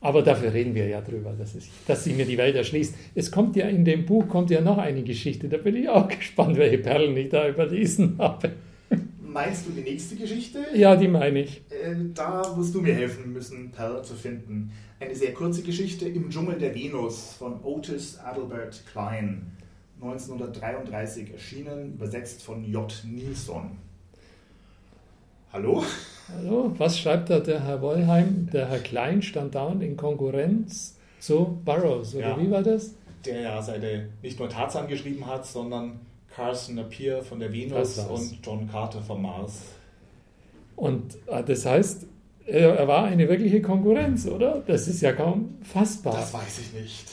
Aber 0.01 0.23
dafür 0.23 0.55
reden 0.55 0.75
wir 0.75 0.87
ja 0.87 1.01
drüber, 1.01 1.35
dass, 1.37 1.55
es, 1.55 1.69
dass 1.87 2.05
sich 2.05 2.17
mir 2.17 2.25
die 2.25 2.39
Welt 2.39 2.55
erschließt. 2.55 2.95
Es 3.15 3.31
kommt 3.33 3.57
ja 3.57 3.67
in 3.67 3.85
dem 3.85 4.07
Buch 4.07 4.29
kommt 4.29 4.49
ja 4.51 4.61
noch 4.61 4.79
eine 4.79 5.03
Geschichte. 5.03 5.49
Da 5.49 5.59
bin 5.59 5.77
ich 5.77 5.89
auch 5.89 6.09
gespannt, 6.19 6.57
welche 6.57 6.79
Perlen 6.79 7.17
ich 7.17 7.29
da 7.29 7.49
überlesen 7.49 8.17
habe. 8.19 8.53
Meinst 9.31 9.67
du 9.67 9.71
die 9.73 9.83
nächste 9.83 10.17
Geschichte? 10.17 10.65
Ja, 10.75 10.97
die 10.97 11.07
meine 11.09 11.41
ich. 11.41 11.61
Äh, 11.71 11.95
Da 12.15 12.57
wirst 12.57 12.75
du 12.75 12.81
mir 12.81 12.95
helfen 12.95 13.33
müssen, 13.33 13.71
Perl 13.71 14.03
zu 14.03 14.15
finden. 14.15 14.73
Eine 15.01 15.15
sehr 15.15 15.35
kurze 15.35 15.63
Geschichte 15.63 16.09
im 16.09 16.31
Dschungel 16.31 16.59
der 16.59 16.75
Venus 16.75 17.35
von 17.39 17.63
Otis 17.63 18.19
Adelbert 18.19 18.83
Klein. 18.91 19.53
1933 20.01 21.33
erschienen, 21.33 21.95
übersetzt 21.95 22.43
von 22.43 22.65
J. 22.65 22.91
Nilsson. 23.05 23.73
Hallo? 25.53 25.83
Hallo, 26.29 26.73
was 26.79 26.99
schreibt 26.99 27.29
da 27.31 27.41
der 27.41 27.65
Herr 27.65 27.83
Wollheim? 27.83 28.49
Der 28.53 28.69
Herr 28.69 28.79
Klein 28.79 29.21
stand 29.23 29.55
dauernd 29.55 29.83
in 29.83 29.97
Konkurrenz 29.97 30.97
zu 31.21 31.59
Burroughs, 31.65 32.15
oder 32.15 32.29
Ja. 32.31 32.41
wie 32.41 32.51
war 32.51 32.63
das? 32.63 32.95
Der 33.27 33.41
ja 33.41 33.61
seine 33.63 34.09
nicht 34.23 34.39
nur 34.39 34.49
Tarzan 34.49 34.87
geschrieben 34.89 35.27
hat, 35.27 35.45
sondern 35.47 35.99
Carson 36.39 36.77
Napier 36.77 37.25
von 37.25 37.41
der 37.41 37.53
Venus 37.53 37.99
und 37.99 38.39
John 38.45 38.71
Carter 38.71 39.03
vom 39.03 39.23
Mars. 39.23 39.61
Und 40.77 41.19
äh, 41.27 41.43
das 41.43 41.67
heißt, 41.67 42.07
er, 42.47 42.87
war 42.87 43.07
eine 43.07 43.29
wirkliche 43.29 43.61
Konkurrenz, 43.61 44.25
oder? 44.29 44.63
Das 44.65 44.87
ist 44.87 45.01
ja 45.01 45.13
kaum 45.13 45.59
fassbar. 45.63 46.15
Das 46.15 46.33
weiß 46.33 46.61
ich 46.61 46.81
nicht. 46.81 47.07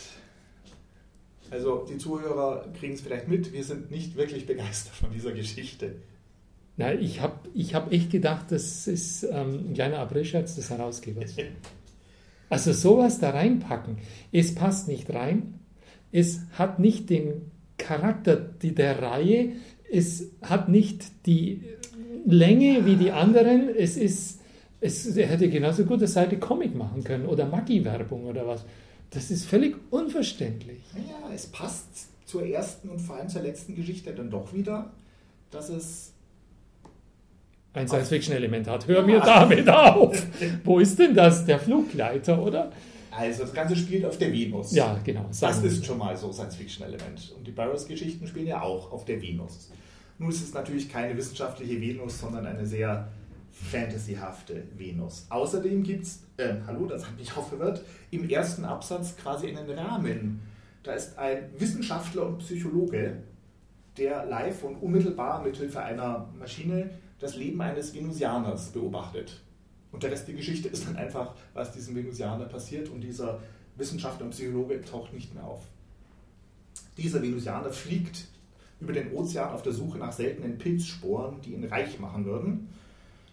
Also 1.50 1.88
die 1.90 1.98
Zuhörer 1.98 2.68
kriegen 2.80 2.94
es 2.94 3.02
vielleicht 3.02 3.28
mit, 3.28 3.52
wir 3.52 3.64
sind 3.64 3.90
nicht 3.90 4.16
wirklich 4.16 4.46
begeistert 4.46 4.94
von 4.94 5.12
dieser 5.12 5.32
Geschichte. 5.32 5.96
Nein, 6.78 7.02
ich 7.02 7.20
habe 7.20 7.50
ich 7.56 7.74
hab 7.74 7.92
echt 7.92 8.12
gedacht, 8.12 8.52
das 8.52 8.86
ist 8.86 9.24
ähm, 9.24 9.70
ein 9.70 9.74
kleiner 9.74 10.00
Aprilscherz 10.00 10.56
des 10.56 10.70
Herausgebers. 10.70 11.36
Also 12.48 12.74
sowas 12.74 13.20
da 13.20 13.32
reinpacken, 13.32 13.98
es 14.32 14.54
passt 14.54 14.88
nicht 14.88 15.12
rein, 15.12 15.60
es 16.12 16.42
hat 16.52 16.78
nicht 16.78 17.10
den 17.10 17.50
Charakter 17.78 18.36
die, 18.36 18.74
der 18.74 19.02
Reihe, 19.02 19.54
es 19.92 20.32
hat 20.42 20.70
nicht 20.70 21.26
die 21.26 21.62
Länge 22.26 22.86
wie 22.86 22.96
die 22.96 23.12
anderen, 23.12 23.70
es 23.70 23.98
ist, 23.98 24.42
es 24.82 25.06
er 25.18 25.28
hätte 25.28 25.50
genauso 25.50 25.84
gut 25.86 26.00
eine 26.00 26.08
Seite 26.08 26.38
Comic 26.38 26.76
machen 26.76 27.04
können 27.04 27.26
oder 27.26 27.46
Maggi-Werbung 27.46 28.26
oder 28.26 28.48
was. 28.48 28.66
Das 29.12 29.32
ist 29.32 29.46
völlig 29.46 29.76
unverständlich. 29.92 30.80
Naja, 30.94 31.34
es 31.34 31.48
passt 31.48 31.88
zur 32.26 32.44
ersten 32.46 32.90
und 32.90 33.00
vor 33.00 33.18
allem 33.18 33.30
zur 33.30 33.42
letzten 33.44 33.76
Geschichte 33.76 34.14
dann 34.14 34.30
doch 34.30 34.54
wieder, 34.54 34.92
dass 35.52 35.70
es 35.70 36.14
Ein 37.74 37.88
Science-Fiction-Element 37.88 38.68
hat. 38.68 38.88
Hör 38.88 39.04
mir 39.04 39.20
damit 39.20 39.70
auf! 39.70 40.26
Wo 40.64 40.80
ist 40.80 40.98
denn 40.98 41.14
das? 41.14 41.46
Der 41.46 41.60
Flugleiter, 41.60 42.42
oder? 42.42 42.72
Also 43.18 43.44
das 43.44 43.54
Ganze 43.54 43.76
spielt 43.76 44.06
auf 44.06 44.18
der 44.18 44.32
Venus. 44.32 44.74
Ja, 44.74 45.00
genau. 45.04 45.30
Das 45.40 45.64
ist 45.64 45.86
schon 45.86 45.98
mal 45.98 46.16
so 46.16 46.32
Science-Fiction-Element. 46.32 47.34
Und 47.38 47.48
die 47.48 47.52
Burroughs-Geschichten 47.52 48.28
spielen 48.28 48.48
ja 48.48 48.62
auch 48.62 48.92
auf 48.92 49.06
der 49.06 49.22
Venus. 49.22 49.70
Nun 50.18 50.30
ist 50.30 50.42
es 50.42 50.54
natürlich 50.54 50.90
keine 50.90 51.16
wissenschaftliche 51.16 51.80
Venus, 51.80 52.20
sondern 52.20 52.46
eine 52.46 52.66
sehr 52.66 53.08
fantasyhafte 53.52 54.64
Venus. 54.78 55.26
Außerdem 55.30 55.84
gibt 55.84 56.04
es, 56.04 56.20
äh, 56.38 56.56
hallo, 56.68 56.86
das 56.88 57.06
hat 57.06 57.18
mich 57.18 57.36
auch 57.36 57.48
verwirrt, 57.48 57.82
im 58.12 58.30
ersten 58.30 58.66
Absatz 58.66 59.16
quasi 59.16 59.48
einen 59.48 59.70
Rahmen. 59.70 60.42
Da 60.84 60.94
ist 60.94 61.18
ein 61.18 61.50
Wissenschaftler 61.58 62.28
und 62.28 62.40
Psychologe, 62.40 63.18
der 63.98 64.26
live 64.26 64.64
und 64.64 64.76
unmittelbar 64.76 65.42
mithilfe 65.42 65.82
einer 65.82 66.30
Maschine 66.38 66.90
das 67.20 67.38
Leben 67.38 67.62
eines 67.62 67.94
Venusianers 67.94 68.70
beobachtet. 68.70 69.42
Und 69.96 70.04
der 70.04 70.12
Rest 70.12 70.28
der 70.28 70.36
Geschichte 70.36 70.68
ist 70.68 70.86
dann 70.86 70.98
einfach, 70.98 71.34
was 71.54 71.72
diesem 71.72 71.96
Venusianer 71.96 72.48
passiert 72.48 72.90
und 72.90 73.00
dieser 73.00 73.40
Wissenschaftler 73.78 74.26
und 74.26 74.32
Psychologe 74.32 74.82
taucht 74.82 75.14
nicht 75.14 75.34
mehr 75.34 75.46
auf. 75.46 75.62
Dieser 76.98 77.22
Venusianer 77.22 77.70
fliegt 77.70 78.26
über 78.82 78.92
den 78.92 79.14
Ozean 79.14 79.54
auf 79.54 79.62
der 79.62 79.72
Suche 79.72 79.98
nach 79.98 80.12
seltenen 80.12 80.58
Pilzsporen, 80.58 81.40
die 81.40 81.54
ihn 81.54 81.64
reich 81.64 81.98
machen 81.98 82.26
würden. 82.26 82.68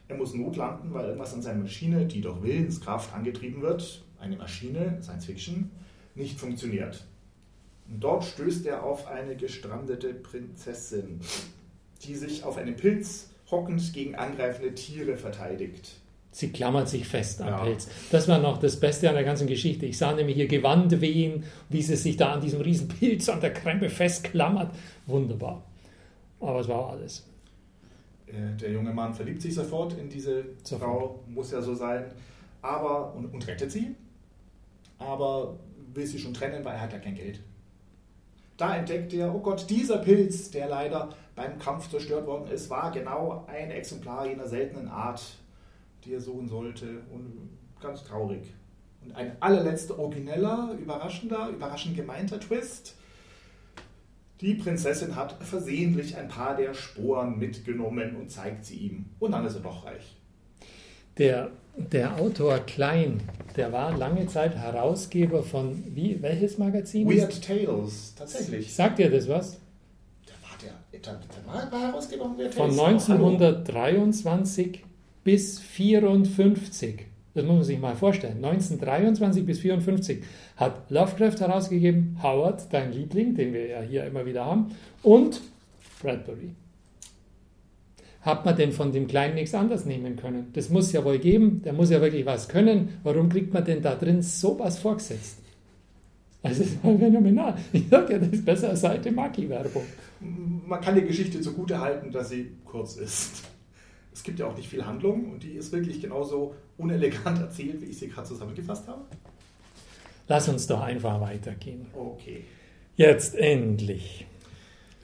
Er 0.06 0.16
muss 0.16 0.34
notlanden, 0.34 0.94
weil 0.94 1.06
irgendwas 1.06 1.34
an 1.34 1.42
seiner 1.42 1.62
Maschine, 1.64 2.06
die 2.06 2.20
durch 2.20 2.40
Willenskraft 2.44 3.12
angetrieben 3.12 3.60
wird, 3.60 4.04
eine 4.20 4.36
Maschine, 4.36 5.00
Science 5.02 5.24
Fiction, 5.24 5.68
nicht 6.14 6.38
funktioniert. 6.38 7.04
Und 7.88 8.04
dort 8.04 8.22
stößt 8.22 8.66
er 8.66 8.84
auf 8.84 9.08
eine 9.08 9.34
gestrandete 9.34 10.14
Prinzessin, 10.14 11.18
die 12.04 12.14
sich 12.14 12.44
auf 12.44 12.56
einem 12.56 12.76
Pilz 12.76 13.30
hockend 13.50 13.92
gegen 13.92 14.14
angreifende 14.14 14.76
Tiere 14.76 15.16
verteidigt. 15.16 15.98
Sie 16.34 16.50
klammert 16.50 16.88
sich 16.88 17.06
fest 17.06 17.42
am 17.42 17.48
ja. 17.48 17.58
Pelz. 17.62 17.88
Das 18.10 18.26
war 18.26 18.38
noch 18.38 18.58
das 18.58 18.80
Beste 18.80 19.08
an 19.08 19.14
der 19.14 19.24
ganzen 19.24 19.46
Geschichte. 19.46 19.84
Ich 19.84 19.98
sah 19.98 20.14
nämlich 20.14 20.38
ihr 20.38 20.48
Gewand 20.48 21.00
wehen, 21.02 21.44
wie 21.68 21.82
sie 21.82 21.94
sich 21.94 22.16
da 22.16 22.32
an 22.32 22.40
diesem 22.40 22.62
riesen 22.62 22.88
Pilz 22.88 23.28
an 23.28 23.40
der 23.40 23.52
Krempe 23.52 23.90
festklammert. 23.90 24.74
Wunderbar. 25.06 25.62
Aber 26.40 26.60
es 26.60 26.68
war 26.68 26.90
alles. 26.90 27.26
Äh, 28.26 28.56
der 28.56 28.72
junge 28.72 28.94
Mann 28.94 29.12
verliebt 29.12 29.42
sich 29.42 29.54
sofort 29.54 29.92
in 29.98 30.08
diese 30.08 30.44
sofort. 30.62 30.90
Frau, 30.90 31.20
muss 31.26 31.52
ja 31.52 31.60
so 31.60 31.74
sein, 31.74 32.06
aber 32.62 33.14
und, 33.14 33.26
und 33.26 33.46
rettet 33.46 33.70
sie. 33.70 33.94
Aber 34.98 35.58
will 35.92 36.06
sie 36.06 36.18
schon 36.18 36.32
trennen, 36.32 36.64
weil 36.64 36.74
er 36.74 36.80
hat 36.80 36.92
ja 36.94 36.98
kein 36.98 37.14
Geld. 37.14 37.40
Da 38.56 38.76
entdeckt 38.76 39.12
er, 39.12 39.34
oh 39.34 39.40
Gott, 39.40 39.68
dieser 39.68 39.98
Pilz, 39.98 40.50
der 40.50 40.68
leider 40.68 41.10
beim 41.34 41.58
Kampf 41.58 41.90
zerstört 41.90 42.26
worden 42.26 42.50
ist, 42.50 42.70
war 42.70 42.90
genau 42.90 43.44
ein 43.48 43.70
Exemplar 43.70 44.26
jener 44.26 44.46
seltenen 44.46 44.88
Art, 44.88 45.22
die 46.04 46.14
er 46.14 46.20
suchen 46.20 46.48
sollte. 46.48 47.02
Und 47.12 47.50
ganz 47.80 48.04
traurig. 48.04 48.54
Und 49.04 49.14
ein 49.14 49.32
allerletzter 49.40 49.98
origineller, 49.98 50.76
überraschender, 50.80 51.48
überraschend 51.48 51.96
gemeinter 51.96 52.38
Twist. 52.38 52.96
Die 54.40 54.54
Prinzessin 54.54 55.14
hat 55.14 55.36
versehentlich 55.44 56.16
ein 56.16 56.28
paar 56.28 56.56
der 56.56 56.74
Sporen 56.74 57.38
mitgenommen 57.38 58.16
und 58.16 58.30
zeigt 58.30 58.64
sie 58.64 58.76
ihm. 58.76 59.06
Und 59.18 59.32
dann 59.32 59.44
ist 59.44 59.54
er 59.54 59.60
doch 59.60 59.84
reich. 59.84 60.16
Der, 61.18 61.50
der 61.76 62.16
Autor 62.16 62.58
Klein, 62.60 63.22
der 63.56 63.72
war 63.72 63.96
lange 63.96 64.26
Zeit 64.26 64.56
Herausgeber 64.56 65.42
von, 65.42 65.84
wie, 65.94 66.20
welches 66.22 66.58
Magazin? 66.58 67.08
Weird 67.08 67.42
Tales, 67.44 68.14
tatsächlich. 68.16 68.74
Sagt 68.74 68.98
dir 68.98 69.10
das 69.10 69.28
was? 69.28 69.58
Der 70.26 70.34
war 70.42 70.56
der, 70.60 71.00
der, 71.00 71.20
der 71.20 71.70
war 71.70 71.88
Herausgeber 71.88 72.24
von 72.24 72.38
Weird 72.38 72.54
Tales. 72.54 72.76
Von 72.76 72.86
1923 72.86 74.82
bis 75.24 75.58
54. 75.60 77.06
Das 77.34 77.44
muss 77.44 77.54
man 77.54 77.64
sich 77.64 77.78
mal 77.78 77.96
vorstellen. 77.96 78.44
1923 78.44 79.46
bis 79.46 79.60
54 79.60 80.22
hat 80.56 80.90
Lovecraft 80.90 81.40
herausgegeben, 81.40 82.18
Howard, 82.22 82.72
dein 82.72 82.92
Liebling, 82.92 83.34
den 83.34 83.54
wir 83.54 83.66
ja 83.66 83.80
hier 83.80 84.04
immer 84.04 84.26
wieder 84.26 84.44
haben, 84.44 84.74
und 85.02 85.40
Bradbury. 86.02 86.50
Hat 88.20 88.44
man 88.44 88.54
denn 88.54 88.70
von 88.70 88.92
dem 88.92 89.06
Kleinen 89.08 89.34
nichts 89.34 89.54
anderes 89.54 89.84
nehmen 89.84 90.16
können? 90.16 90.50
Das 90.52 90.68
muss 90.68 90.92
ja 90.92 91.04
wohl 91.04 91.18
geben, 91.18 91.62
der 91.64 91.72
muss 91.72 91.90
ja 91.90 92.00
wirklich 92.00 92.26
was 92.26 92.48
können. 92.48 93.00
Warum 93.02 93.28
kriegt 93.30 93.52
man 93.52 93.64
denn 93.64 93.82
da 93.82 93.94
drin 93.94 94.22
sowas 94.22 94.78
vorgesetzt? 94.78 95.38
Also, 96.42 96.62
das 96.62 96.82
mal 96.82 96.98
phänomenal. 96.98 97.56
Ich 97.72 97.88
sage 97.88 98.12
ja, 98.12 98.18
das 98.18 98.28
ist 98.28 98.44
besser 98.44 98.70
als 98.70 98.82
Seite 98.82 99.10
Maki-Werbung. 99.10 99.84
Man 100.66 100.80
kann 100.80 100.94
die 100.94 101.02
Geschichte 101.02 101.40
zugute 101.40 101.80
halten, 101.80 102.12
dass 102.12 102.28
sie 102.28 102.52
kurz 102.64 102.96
ist 102.96 103.51
es 104.12 104.22
gibt 104.22 104.38
ja 104.38 104.46
auch 104.46 104.56
nicht 104.56 104.68
viel 104.68 104.84
Handlung 104.84 105.32
und 105.32 105.42
die 105.42 105.52
ist 105.52 105.72
wirklich 105.72 106.00
genauso 106.00 106.54
unelegant 106.78 107.38
erzählt, 107.40 107.80
wie 107.80 107.86
ich 107.86 107.98
sie 107.98 108.08
gerade 108.08 108.28
zusammengefasst 108.28 108.86
habe. 108.88 109.02
Lass 110.28 110.48
uns 110.48 110.66
doch 110.66 110.80
einfach 110.80 111.20
weitergehen. 111.20 111.86
Okay. 111.94 112.44
Jetzt 112.96 113.34
endlich. 113.34 114.26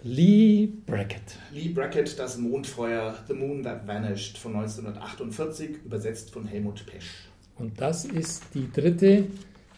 Lee 0.02 0.68
Brackett. 0.86 1.38
Lee 1.52 1.70
Brackett, 1.70 2.18
das 2.18 2.38
Mondfeuer, 2.38 3.16
The 3.26 3.34
Moon 3.34 3.62
That 3.64 3.86
Vanished 3.86 4.38
von 4.38 4.54
1948, 4.54 5.84
übersetzt 5.84 6.30
von 6.30 6.46
Helmut 6.46 6.86
Pesch. 6.86 7.28
Und 7.56 7.80
das 7.80 8.04
ist 8.04 8.44
die 8.54 8.70
dritte 8.70 9.26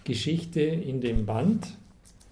Geschichte 0.05 0.61
in 0.61 1.01
dem 1.01 1.25
Band. 1.25 1.75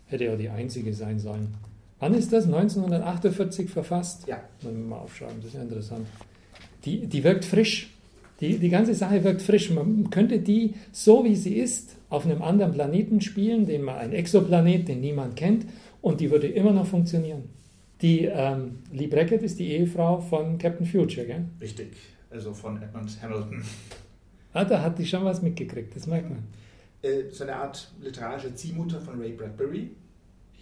Hätte 0.06 0.26
ja 0.26 0.36
die 0.36 0.50
einzige 0.50 0.92
sein 0.92 1.18
sollen. 1.18 1.54
Wann 1.98 2.12
ist 2.14 2.32
das? 2.32 2.44
1948 2.44 3.70
verfasst? 3.70 4.26
Ja. 4.26 4.42
Mal 4.62 4.98
aufschreiben, 4.98 5.36
das 5.38 5.48
ist 5.48 5.54
ja 5.54 5.62
interessant 5.62 6.06
die, 6.84 7.06
die 7.06 7.24
wirkt 7.24 7.44
frisch. 7.44 7.90
Die, 8.40 8.58
die 8.58 8.68
ganze 8.68 8.94
Sache 8.94 9.24
wirkt 9.24 9.42
frisch. 9.42 9.70
Man 9.70 10.10
könnte 10.10 10.38
die, 10.38 10.74
so 10.92 11.24
wie 11.24 11.34
sie 11.34 11.56
ist, 11.56 11.96
auf 12.08 12.24
einem 12.24 12.42
anderen 12.42 12.72
Planeten 12.72 13.20
spielen, 13.20 13.66
den 13.66 13.82
man, 13.82 13.96
ein 13.96 14.12
Exoplanet, 14.12 14.88
den 14.88 15.00
niemand 15.00 15.36
kennt, 15.36 15.66
und 16.00 16.20
die 16.20 16.30
würde 16.30 16.46
immer 16.46 16.72
noch 16.72 16.86
funktionieren. 16.86 17.44
Die 18.00 18.26
ähm, 18.26 18.78
Lee 18.92 19.08
Brackett 19.08 19.42
ist 19.42 19.58
die 19.58 19.72
Ehefrau 19.72 20.20
von 20.20 20.56
Captain 20.56 20.86
Future, 20.86 21.26
gell? 21.26 21.44
Richtig, 21.60 21.88
also 22.30 22.54
von 22.54 22.80
Edmund 22.80 23.10
Hamilton. 23.20 23.62
Ah, 24.52 24.64
da 24.64 24.82
hat 24.82 24.98
die 24.98 25.06
schon 25.06 25.24
was 25.24 25.42
mitgekriegt, 25.42 25.94
das 25.96 26.06
merkt 26.06 26.30
man. 26.30 26.44
Äh, 27.02 27.30
so 27.30 27.42
eine 27.42 27.56
Art 27.56 27.92
literarische 28.00 28.54
Ziehmutter 28.54 29.00
von 29.00 29.20
Ray 29.20 29.32
Bradbury. 29.32 29.90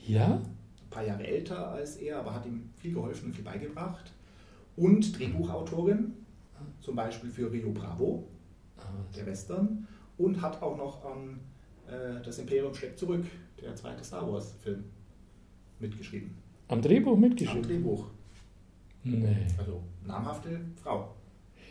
Ja? 0.07 0.37
Ein 0.37 0.91
paar 0.91 1.07
Jahre 1.07 1.27
älter 1.27 1.73
als 1.73 1.97
er, 1.97 2.19
aber 2.19 2.35
hat 2.35 2.47
ihm 2.47 2.71
viel 2.81 2.95
geholfen 2.95 3.27
und 3.27 3.35
viel 3.35 3.45
beigebracht 3.45 4.13
und 4.77 5.19
Drehbuchautorin, 5.19 6.13
zum 6.81 6.97
Beispiel 6.97 7.31
für 7.31 7.51
Rio 7.51 7.71
Bravo, 7.71 8.29
der 9.17 9.27
Western, 9.27 9.87
und 10.19 10.41
hat 10.41 10.63
auch 10.63 10.77
noch 10.77 11.05
an 11.05 11.41
äh, 11.89 12.23
Das 12.25 12.39
Imperium 12.39 12.75
schlägt 12.75 12.99
zurück, 12.99 13.25
der 13.61 13.75
zweite 13.75 14.05
Star 14.05 14.31
Wars-Film, 14.31 14.85
mitgeschrieben. 15.79 16.31
Am 16.69 16.83
Drehbuch 16.83 17.17
mitgeschrieben? 17.17 17.63
Am 17.63 17.69
Drehbuch. 17.69 18.07
Nee. 19.05 19.37
Also 19.59 19.83
namhafte 20.05 20.61
Frau. 20.83 21.15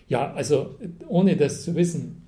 Ja, 0.08 0.32
also 0.34 0.76
ohne 1.08 1.36
das 1.36 1.64
zu 1.64 1.76
wissen, 1.76 2.22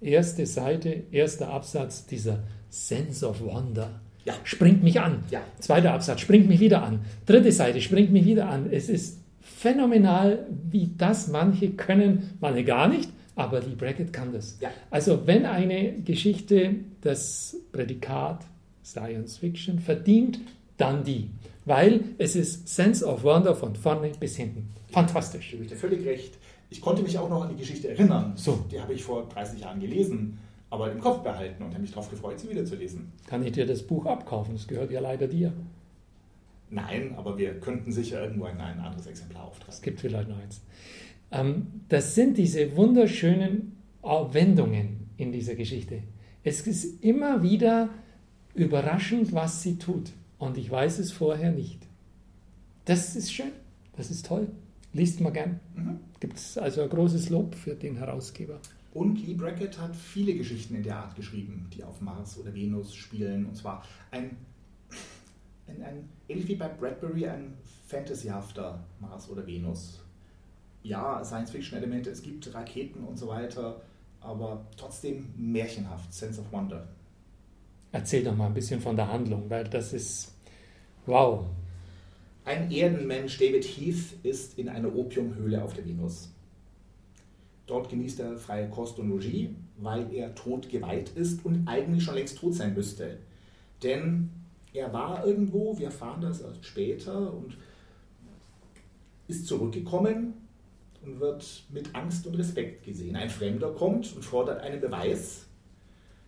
erste 0.00 0.46
Seite, 0.46 1.04
erster 1.10 1.50
Absatz, 1.50 2.06
dieser 2.06 2.42
Sense 2.70 3.26
of 3.26 3.40
Wonder. 3.42 4.00
Ja. 4.24 4.34
Springt 4.44 4.82
mich 4.82 5.00
an. 5.00 5.24
Ja. 5.30 5.42
Zweiter 5.58 5.92
Absatz, 5.92 6.20
springt 6.20 6.48
mich 6.48 6.60
wieder 6.60 6.82
an. 6.82 7.04
Dritte 7.26 7.52
Seite, 7.52 7.80
springt 7.80 8.12
mich 8.12 8.24
wieder 8.24 8.48
an. 8.48 8.70
Es 8.70 8.88
ist 8.88 9.21
phänomenal, 9.42 10.46
wie 10.70 10.92
das 10.96 11.28
manche 11.28 11.70
können, 11.70 12.30
manche 12.40 12.64
gar 12.64 12.88
nicht, 12.88 13.10
aber 13.34 13.60
die 13.60 13.74
Brackett 13.74 14.12
kann 14.12 14.32
das. 14.32 14.58
Ja. 14.60 14.70
Also 14.90 15.26
wenn 15.26 15.44
eine 15.46 15.94
Geschichte 16.04 16.76
das 17.00 17.56
Prädikat 17.72 18.44
Science 18.84 19.38
Fiction 19.38 19.78
verdient, 19.78 20.40
dann 20.76 21.04
die. 21.04 21.30
Weil 21.64 22.00
es 22.18 22.34
ist 22.34 22.68
Sense 22.68 23.06
of 23.06 23.22
Wonder 23.22 23.54
von 23.54 23.76
vorne 23.76 24.10
bis 24.18 24.36
hinten. 24.36 24.68
Fantastisch. 24.90 25.52
Ich 25.52 25.58
gebe 25.58 25.66
dir 25.66 25.76
völlig 25.76 26.04
recht. 26.06 26.34
Ich 26.70 26.80
konnte 26.80 27.02
mich 27.02 27.18
auch 27.18 27.28
noch 27.28 27.42
an 27.42 27.50
die 27.50 27.56
Geschichte 27.56 27.88
erinnern. 27.88 28.32
So. 28.34 28.64
Die 28.70 28.80
habe 28.80 28.94
ich 28.94 29.04
vor 29.04 29.28
30 29.28 29.60
Jahren 29.60 29.78
gelesen, 29.80 30.38
aber 30.70 30.90
im 30.90 31.00
Kopf 31.00 31.22
behalten 31.22 31.62
und 31.62 31.70
habe 31.70 31.82
mich 31.82 31.90
darauf 31.90 32.10
gefreut, 32.10 32.40
sie 32.40 32.50
wiederzulesen. 32.50 33.12
Kann 33.26 33.44
ich 33.44 33.52
dir 33.52 33.66
das 33.66 33.82
Buch 33.82 34.06
abkaufen? 34.06 34.54
Das 34.54 34.66
gehört 34.66 34.90
ja 34.90 35.00
leider 35.00 35.28
dir. 35.28 35.52
Nein, 36.72 37.14
aber 37.16 37.36
wir 37.36 37.60
könnten 37.60 37.92
sicher 37.92 38.22
irgendwo 38.22 38.46
ein, 38.46 38.58
ein 38.58 38.80
anderes 38.80 39.06
Exemplar 39.06 39.44
auftragen. 39.44 39.74
Es 39.74 39.82
gibt 39.82 40.00
vielleicht 40.00 40.28
noch 40.28 40.38
eins. 40.38 40.62
Ähm, 41.30 41.66
das 41.90 42.14
sind 42.14 42.38
diese 42.38 42.74
wunderschönen 42.76 43.76
Wendungen 44.02 45.10
in 45.18 45.32
dieser 45.32 45.54
Geschichte. 45.54 46.02
Es 46.42 46.66
ist 46.66 47.04
immer 47.04 47.42
wieder 47.42 47.90
überraschend, 48.54 49.34
was 49.34 49.62
sie 49.62 49.76
tut. 49.76 50.12
Und 50.38 50.56
ich 50.56 50.70
weiß 50.70 50.98
es 50.98 51.12
vorher 51.12 51.52
nicht. 51.52 51.86
Das 52.86 53.16
ist 53.16 53.32
schön. 53.32 53.52
Das 53.96 54.10
ist 54.10 54.26
toll. 54.26 54.48
Liest 54.94 55.20
man 55.20 55.34
gern. 55.34 55.60
Mhm. 55.76 56.00
Gibt 56.20 56.38
es 56.38 56.56
also 56.56 56.82
ein 56.82 56.88
großes 56.88 57.28
Lob 57.28 57.54
für 57.54 57.74
den 57.74 57.96
Herausgeber. 57.96 58.58
Und 58.94 59.26
Lee 59.26 59.34
Brackett 59.34 59.78
hat 59.78 59.94
viele 59.94 60.34
Geschichten 60.34 60.74
in 60.74 60.82
der 60.82 60.96
Art 60.96 61.16
geschrieben, 61.16 61.66
die 61.74 61.84
auf 61.84 62.00
Mars 62.00 62.38
oder 62.38 62.54
Venus 62.54 62.94
spielen. 62.94 63.46
Und 63.46 63.56
zwar 63.56 63.84
ein 64.10 64.36
ein, 65.72 65.82
ein, 65.82 66.08
ähnlich 66.28 66.48
wie 66.48 66.54
bei 66.54 66.68
Bradbury 66.68 67.28
ein 67.28 67.54
fantasyhafter 67.86 68.82
Mars 69.00 69.28
oder 69.30 69.46
Venus. 69.46 70.00
Ja, 70.82 71.22
Science-Fiction-Elemente, 71.24 72.10
es 72.10 72.22
gibt 72.22 72.52
Raketen 72.54 73.04
und 73.04 73.18
so 73.18 73.28
weiter, 73.28 73.80
aber 74.20 74.66
trotzdem 74.76 75.32
märchenhaft, 75.36 76.12
Sense 76.12 76.40
of 76.40 76.52
Wonder. 76.52 76.88
Erzähl 77.92 78.24
doch 78.24 78.34
mal 78.34 78.46
ein 78.46 78.54
bisschen 78.54 78.80
von 78.80 78.96
der 78.96 79.08
Handlung, 79.08 79.48
weil 79.48 79.64
das 79.64 79.92
ist 79.92 80.34
wow. 81.06 81.44
Ein 82.44 82.70
Erdenmensch, 82.70 83.38
David 83.38 83.64
Heath, 83.64 84.14
ist 84.24 84.58
in 84.58 84.68
einer 84.68 84.94
Opiumhöhle 84.94 85.62
auf 85.62 85.74
der 85.74 85.86
Venus. 85.86 86.30
Dort 87.66 87.88
genießt 87.88 88.20
er 88.20 88.36
freie 88.36 88.68
Kost 88.68 88.98
und 88.98 89.08
Logis, 89.08 89.50
weil 89.76 90.12
er 90.12 90.34
tot 90.34 90.68
geweiht 90.68 91.10
ist 91.10 91.44
und 91.44 91.68
eigentlich 91.68 92.02
schon 92.02 92.16
längst 92.16 92.38
tot 92.38 92.54
sein 92.54 92.74
müsste. 92.74 93.18
Denn 93.82 94.30
er 94.72 94.92
war 94.92 95.26
irgendwo, 95.26 95.78
wir 95.78 95.86
erfahren 95.86 96.20
das 96.20 96.40
erst 96.40 96.64
später, 96.64 97.32
und 97.32 97.56
ist 99.28 99.46
zurückgekommen 99.46 100.34
und 101.04 101.20
wird 101.20 101.64
mit 101.70 101.94
Angst 101.94 102.26
und 102.26 102.34
Respekt 102.34 102.84
gesehen. 102.84 103.16
Ein 103.16 103.30
Fremder 103.30 103.72
kommt 103.72 104.14
und 104.14 104.24
fordert 104.24 104.60
einen 104.60 104.80
Beweis. 104.80 105.46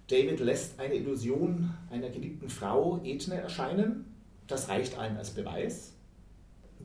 David 0.09 0.41
lässt 0.41 0.79
eine 0.79 0.95
Illusion 0.95 1.71
einer 1.91 2.11
geliebten 2.11 2.49
Frau, 2.49 3.01
Ethne, 3.05 3.37
erscheinen. 3.37 4.05
Das 4.47 4.69
reicht 4.69 4.99
allen 4.99 5.17
als 5.17 5.31
Beweis. 5.31 5.95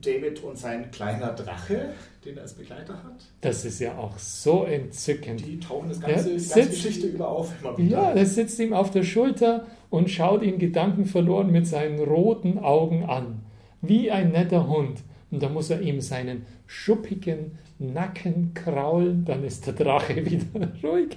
David 0.00 0.42
und 0.42 0.58
sein 0.58 0.90
kleiner 0.90 1.32
Drache, 1.32 1.90
den 2.24 2.36
er 2.36 2.42
als 2.42 2.54
Begleiter 2.54 2.94
hat. 2.94 3.24
Das 3.40 3.64
ist 3.64 3.80
ja 3.80 3.96
auch 3.96 4.18
so 4.18 4.64
entzückend. 4.64 5.44
Die 5.46 5.58
tauchen 5.58 5.88
das 5.88 6.00
ganze, 6.00 6.36
die 6.36 6.48
ganze 6.48 6.68
Geschichte 6.68 7.06
über 7.06 7.28
auf. 7.28 7.52
Immer 7.60 7.78
wieder. 7.78 7.90
Ja, 7.90 8.12
er 8.12 8.26
sitzt 8.26 8.58
ihm 8.58 8.72
auf 8.72 8.90
der 8.90 9.02
Schulter 9.02 9.66
und 9.88 10.10
schaut 10.10 10.42
ihn 10.42 10.58
gedankenverloren 10.58 11.50
mit 11.50 11.66
seinen 11.66 11.98
roten 11.98 12.58
Augen 12.58 13.04
an. 13.04 13.42
Wie 13.82 14.10
ein 14.10 14.32
netter 14.32 14.68
Hund. 14.68 15.00
Und 15.30 15.42
da 15.42 15.48
muss 15.48 15.70
er 15.70 15.80
ihm 15.80 16.00
seinen 16.00 16.44
schuppigen 16.66 17.58
Nacken 17.78 18.52
kraulen, 18.52 19.24
dann 19.24 19.44
ist 19.44 19.66
der 19.66 19.74
Drache 19.74 20.16
wieder 20.30 20.72
ruhig. 20.82 21.16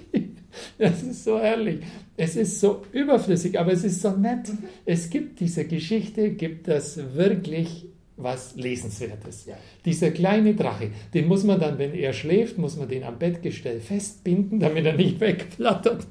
Das 0.78 1.02
ist 1.02 1.24
so 1.24 1.38
herrlich. 1.38 1.80
Es 2.16 2.36
ist 2.36 2.60
so 2.60 2.82
überflüssig, 2.92 3.58
aber 3.58 3.72
es 3.72 3.84
ist 3.84 4.00
so 4.00 4.12
nett. 4.12 4.50
Es 4.86 5.10
gibt 5.10 5.40
diese 5.40 5.66
Geschichte, 5.66 6.30
gibt 6.30 6.68
das 6.68 7.14
wirklich 7.14 7.86
was 8.16 8.54
Lesenswertes. 8.54 9.46
Ja. 9.46 9.56
Dieser 9.84 10.10
kleine 10.10 10.54
Drache, 10.54 10.90
den 11.12 11.26
muss 11.26 11.42
man 11.44 11.58
dann, 11.58 11.78
wenn 11.78 11.94
er 11.94 12.12
schläft, 12.12 12.58
muss 12.58 12.76
man 12.76 12.88
den 12.88 13.02
am 13.02 13.18
Bettgestell 13.18 13.80
festbinden, 13.80 14.60
damit 14.60 14.86
er 14.86 14.94
nicht 14.94 15.18
wegflattert. 15.20 16.06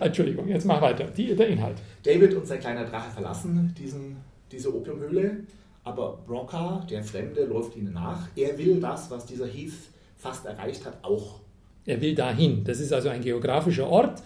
Entschuldigung, 0.00 0.48
jetzt 0.48 0.66
mach 0.66 0.80
weiter. 0.82 1.04
Die, 1.04 1.34
der 1.34 1.48
Inhalt. 1.48 1.78
David 2.02 2.34
und 2.34 2.46
sein 2.46 2.60
kleiner 2.60 2.84
Drache 2.84 3.10
verlassen 3.10 3.74
diesen, 3.78 4.16
diese 4.50 4.74
Opiumhöhle 4.74 5.38
aber 5.86 6.18
Broca, 6.26 6.84
der 6.90 7.04
Fremde, 7.04 7.44
läuft 7.44 7.76
ihnen 7.76 7.92
nach. 7.92 8.26
Er 8.34 8.58
will 8.58 8.80
das, 8.80 9.08
was 9.08 9.24
dieser 9.24 9.46
Heath 9.46 9.72
fast 10.16 10.44
erreicht 10.44 10.84
hat, 10.84 10.98
auch. 11.02 11.38
Er 11.86 12.00
will 12.00 12.16
dahin. 12.16 12.64
Das 12.64 12.80
ist 12.80 12.92
also 12.92 13.08
ein 13.08 13.22
geografischer 13.22 13.86
Ort 13.86 14.20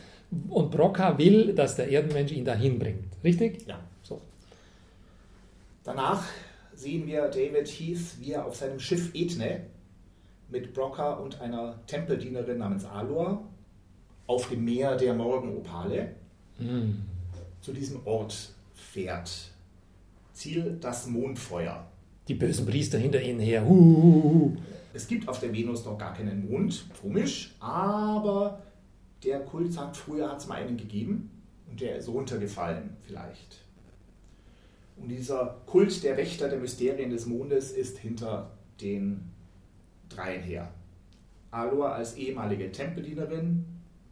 und 0.49 0.71
Broca 0.71 1.19
will, 1.19 1.53
dass 1.55 1.77
der 1.77 1.91
Erdenmensch 1.91 2.33
ihn 2.33 2.47
dahin 2.47 2.79
bringt. 2.79 3.13
Richtig? 3.23 3.67
Ja. 3.67 3.79
So. 4.03 4.23
Danach 5.85 6.25
sehen 6.81 7.07
wir 7.07 7.29
David 7.29 7.69
Heath, 7.69 8.19
wie 8.21 8.33
er 8.33 8.47
auf 8.47 8.57
seinem 8.57 8.81
Schiff 8.81 9.11
Ethne 9.15 9.67
mit 10.49 10.73
Broca 10.73 11.13
und 11.13 11.41
einer 11.41 11.79
Tempeldienerin 11.87 12.59
namens 12.59 12.85
Alor 12.85 13.47
auf 14.27 14.49
dem 14.49 14.65
Meer 14.65 14.97
der 14.97 15.15
Morgenopale 15.15 16.15
mm. 16.59 16.93
zu 17.61 17.73
diesem 17.73 18.07
Ort 18.07 18.55
fährt. 18.75 19.51
Ziel 20.33 20.79
das 20.81 21.07
Mondfeuer. 21.07 21.87
Die 22.29 22.35
bösen 22.35 22.65
Priester 22.65 22.99
hinter 22.99 23.21
ihnen 23.21 23.41
her. 23.41 23.65
Huhuhu. 23.67 24.57
Es 24.95 25.07
gibt 25.07 25.29
auf 25.29 25.39
der 25.39 25.53
Venus 25.53 25.85
noch 25.85 25.99
gar 25.99 26.15
keinen 26.15 26.51
Mond, 26.51 26.87
komisch, 27.01 27.55
aber 27.61 28.63
der 29.23 29.41
Kult 29.41 29.73
sagt, 29.73 29.97
früher 29.97 30.31
hat 30.31 30.39
es 30.39 30.47
mal 30.47 30.57
einen 30.57 30.77
gegeben 30.77 31.31
und 31.69 31.81
der 31.81 31.97
ist 31.97 32.09
runtergefallen 32.09 32.97
vielleicht. 33.03 33.59
Und 35.01 35.09
dieser 35.09 35.61
Kult 35.67 36.03
der 36.05 36.17
Wächter 36.17 36.49
der 36.49 36.59
Mysterien 36.59 37.11
des 37.11 37.27
Mondes 37.27 37.73
ist 37.73 37.99
hinter 37.99 38.51
den 38.81 39.31
dreien 40.09 40.43
her. 40.43 40.71
Alor 41.51 41.95
als 41.95 42.17
ehemalige 42.17 42.71
Tempeldienerin, 42.71 43.65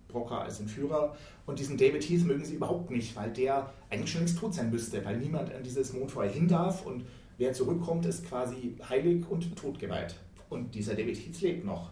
Brocker 0.09 0.40
als 0.40 0.61
Entführer. 0.61 1.14
Und 1.46 1.59
diesen 1.59 1.77
David 1.77 2.03
Heath 2.03 2.24
mögen 2.24 2.44
sie 2.44 2.55
überhaupt 2.55 2.90
nicht, 2.90 3.14
weil 3.14 3.31
der 3.31 3.72
eigentlich 3.90 4.11
schon 4.11 4.22
längst 4.22 4.38
tot 4.38 4.55
sein 4.55 4.70
müsste, 4.70 5.05
weil 5.05 5.18
niemand 5.18 5.53
an 5.55 5.62
dieses 5.62 5.92
Mondfeuer 5.92 6.31
hin 6.31 6.48
darf 6.48 6.87
und 6.87 7.05
wer 7.37 7.53
zurückkommt, 7.53 8.07
ist 8.07 8.27
quasi 8.27 8.77
heilig 8.88 9.24
und 9.29 9.55
totgeweiht. 9.57 10.14
Und 10.48 10.74
dieser 10.74 10.94
David 10.94 11.16
Heath 11.18 11.40
lebt 11.42 11.64
noch. 11.64 11.90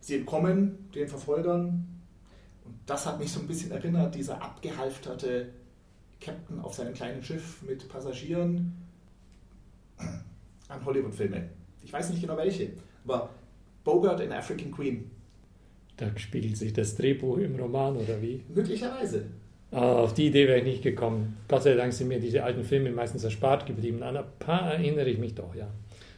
Sie 0.00 0.16
entkommen 0.16 0.88
den 0.94 1.08
Verfolgern 1.08 1.86
und 2.64 2.74
das 2.86 3.06
hat 3.06 3.18
mich 3.18 3.30
so 3.30 3.40
ein 3.40 3.46
bisschen 3.46 3.70
erinnert, 3.70 4.14
dieser 4.14 4.42
abgehalfterte 4.42 5.50
Captain 6.24 6.60
auf 6.60 6.74
seinem 6.74 6.94
kleinen 6.94 7.22
Schiff 7.22 7.62
mit 7.62 7.88
Passagieren 7.88 8.72
an 10.68 10.84
Hollywood-Filme. 10.84 11.48
Ich 11.82 11.92
weiß 11.92 12.10
nicht 12.10 12.22
genau 12.22 12.36
welche, 12.36 12.70
aber 13.04 13.28
Bogart 13.84 14.20
in 14.20 14.32
African 14.32 14.72
Queen 14.72 15.10
da 15.96 16.06
spiegelt 16.16 16.56
sich 16.56 16.72
das 16.72 16.96
Drehbuch 16.96 17.38
im 17.38 17.56
Roman 17.56 17.96
oder 17.96 18.20
wie? 18.20 18.42
Möglicherweise. 18.52 19.26
Ah, 19.70 19.94
auf 19.94 20.14
die 20.14 20.26
Idee 20.26 20.48
wäre 20.48 20.58
ich 20.58 20.64
nicht 20.64 20.82
gekommen. 20.82 21.36
Gott 21.48 21.62
sei 21.62 21.74
Dank 21.74 21.92
sind 21.92 22.08
mir 22.08 22.20
diese 22.20 22.42
alten 22.42 22.64
Filme 22.64 22.90
meistens 22.90 23.24
erspart 23.24 23.66
geblieben. 23.66 24.02
An 24.02 24.16
ein 24.16 24.24
paar 24.38 24.72
erinnere 24.72 25.08
ich 25.08 25.18
mich 25.18 25.34
doch, 25.34 25.54
ja. 25.54 25.68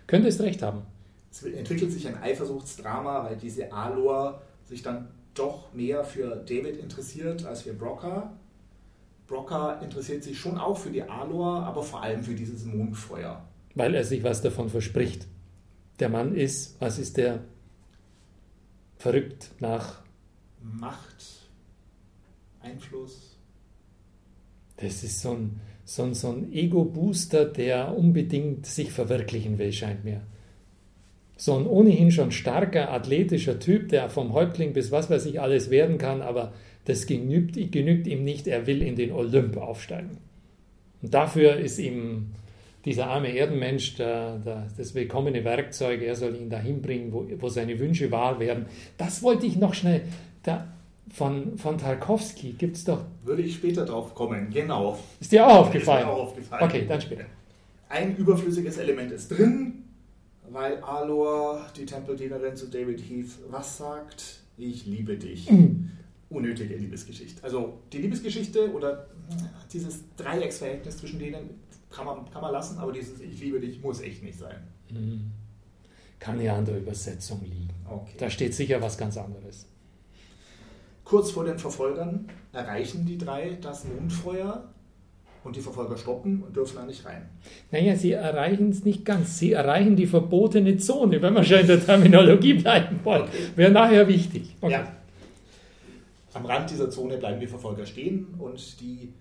Könnte 0.06 0.28
es 0.28 0.40
recht 0.40 0.62
haben. 0.62 0.82
Es 1.30 1.42
entwickelt 1.42 1.92
sich 1.92 2.08
ein 2.08 2.16
Eifersuchtsdrama, 2.16 3.24
weil 3.24 3.36
diese 3.36 3.72
Alor 3.72 4.40
sich 4.64 4.82
dann 4.82 5.08
doch 5.34 5.72
mehr 5.74 6.04
für 6.04 6.36
David 6.36 6.78
interessiert 6.78 7.44
als 7.44 7.62
für 7.62 7.74
Brocker. 7.74 8.32
Brocker 9.26 9.80
interessiert 9.82 10.22
sich 10.22 10.38
schon 10.38 10.58
auch 10.58 10.78
für 10.78 10.90
die 10.90 11.02
Alor, 11.02 11.64
aber 11.64 11.82
vor 11.82 12.02
allem 12.02 12.22
für 12.22 12.34
dieses 12.34 12.64
Mondfeuer. 12.64 13.44
Weil 13.74 13.94
er 13.94 14.04
sich 14.04 14.22
was 14.22 14.42
davon 14.42 14.68
verspricht. 14.68 15.26
Der 15.98 16.08
Mann 16.08 16.34
ist, 16.34 16.80
was 16.80 16.98
ist 16.98 17.16
der? 17.16 17.40
verrückt 18.98 19.50
nach 19.60 20.02
Macht, 20.62 21.24
Einfluss. 22.60 23.36
Das 24.78 25.02
ist 25.04 25.20
so 25.20 25.32
ein, 25.32 25.60
so 25.84 26.02
ein, 26.02 26.14
so 26.14 26.30
ein 26.30 26.52
Ego-Booster, 26.52 27.44
der 27.44 27.96
unbedingt 27.96 28.66
sich 28.66 28.90
verwirklichen 28.90 29.58
will, 29.58 29.72
scheint 29.72 30.04
mir. 30.04 30.22
So 31.36 31.56
ein 31.56 31.66
ohnehin 31.66 32.10
schon 32.10 32.32
starker, 32.32 32.90
athletischer 32.90 33.58
Typ, 33.58 33.90
der 33.90 34.08
vom 34.08 34.32
Häuptling 34.32 34.72
bis 34.72 34.90
was 34.90 35.10
weiß 35.10 35.26
ich 35.26 35.40
alles 35.40 35.70
werden 35.70 35.98
kann, 35.98 36.22
aber 36.22 36.52
das 36.86 37.06
genügt, 37.06 37.54
genügt 37.72 38.06
ihm 38.06 38.24
nicht, 38.24 38.46
er 38.46 38.66
will 38.66 38.82
in 38.82 38.96
den 38.96 39.12
Olymp 39.12 39.56
aufsteigen. 39.56 40.18
Und 41.02 41.12
dafür 41.12 41.56
ist 41.56 41.78
ihm 41.78 42.32
dieser 42.84 43.08
arme 43.08 43.28
Erdenmensch, 43.28 43.96
der, 43.96 44.38
der, 44.38 44.68
das 44.76 44.94
willkommene 44.94 45.44
Werkzeug, 45.44 46.00
er 46.02 46.14
soll 46.14 46.36
ihn 46.36 46.48
dahin 46.48 46.80
bringen, 46.80 47.12
wo, 47.12 47.26
wo 47.38 47.48
seine 47.48 47.78
Wünsche 47.80 48.10
wahr 48.12 48.38
werden. 48.38 48.66
Das 48.96 49.22
wollte 49.22 49.46
ich 49.46 49.56
noch 49.56 49.74
schnell. 49.74 50.02
Da, 50.44 50.68
von, 51.12 51.58
von 51.58 51.78
Tarkovsky 51.78 52.52
gibt 52.52 52.76
es 52.76 52.84
doch. 52.84 53.04
Würde 53.24 53.42
ich 53.42 53.54
später 53.54 53.84
drauf 53.84 54.14
kommen, 54.14 54.50
genau. 54.50 54.98
Ist 55.20 55.32
dir 55.32 55.46
auch 55.46 55.66
aufgefallen? 55.66 56.02
Ist 56.02 56.06
mir 56.06 56.12
auch 56.12 56.22
aufgefallen. 56.22 56.64
Okay, 56.64 56.86
dann 56.88 57.00
später. 57.00 57.24
Ein 57.88 58.16
überflüssiges 58.16 58.78
Element 58.78 59.10
ist 59.10 59.28
drin, 59.28 59.84
weil 60.50 60.78
Alor, 60.78 61.66
die 61.76 61.86
Tempeldienerin 61.86 62.54
zu 62.54 62.68
David 62.68 63.00
Heath, 63.00 63.38
was 63.50 63.78
sagt? 63.78 64.40
Ich 64.56 64.86
liebe 64.86 65.16
dich. 65.16 65.50
Mhm. 65.50 65.90
Unnötige 66.28 66.76
Liebesgeschichte. 66.76 67.42
Also 67.44 67.80
die 67.92 67.98
Liebesgeschichte 67.98 68.72
oder 68.72 69.06
dieses 69.72 70.00
Dreiecksverhältnis 70.16 70.98
zwischen 70.98 71.18
denen 71.18 71.50
kann 71.90 72.04
man, 72.04 72.30
kann 72.30 72.42
man 72.42 72.52
lassen, 72.52 72.78
aber 72.78 72.92
dieses 72.92 73.20
Ich 73.20 73.40
liebe 73.40 73.60
dich 73.60 73.80
muss 73.80 74.00
echt 74.00 74.22
nicht 74.22 74.38
sein. 74.38 74.56
Mhm. 74.90 75.30
Kann 76.18 76.40
ja 76.40 76.56
an 76.56 76.64
der 76.64 76.78
Übersetzung 76.78 77.42
liegen. 77.44 77.70
Okay. 77.88 78.14
Da 78.18 78.30
steht 78.30 78.54
sicher 78.54 78.80
was 78.80 78.98
ganz 78.98 79.16
anderes. 79.16 79.66
Kurz 81.04 81.30
vor 81.30 81.44
den 81.44 81.58
Verfolgern 81.58 82.28
erreichen 82.52 83.06
die 83.06 83.16
drei 83.16 83.56
das 83.60 83.84
Mondfeuer 83.84 84.64
und 85.44 85.54
die 85.54 85.60
Verfolger 85.60 85.96
stoppen 85.96 86.42
und 86.42 86.56
dürfen 86.56 86.76
da 86.76 86.84
nicht 86.84 87.04
rein. 87.06 87.28
Naja, 87.70 87.94
sie 87.94 88.12
erreichen 88.12 88.70
es 88.70 88.84
nicht 88.84 89.04
ganz. 89.04 89.38
Sie 89.38 89.52
erreichen 89.52 89.94
die 89.94 90.06
verbotene 90.06 90.76
Zone, 90.78 91.22
wenn 91.22 91.34
wir 91.34 91.44
schon 91.44 91.60
in 91.60 91.66
der 91.68 91.84
Terminologie 91.84 92.54
bleiben 92.54 92.98
wollen. 93.04 93.22
Okay. 93.22 93.50
Wäre 93.54 93.70
nachher 93.70 94.08
wichtig. 94.08 94.56
Okay. 94.60 94.72
Ja. 94.72 94.95
Am 96.36 96.44
Rand 96.44 96.70
dieser 96.70 96.90
Zone 96.90 97.16
bleiben 97.16 97.40
die 97.40 97.46
Verfolger 97.46 97.86
stehen 97.86 98.34
und 98.38 98.78
die 98.82 99.14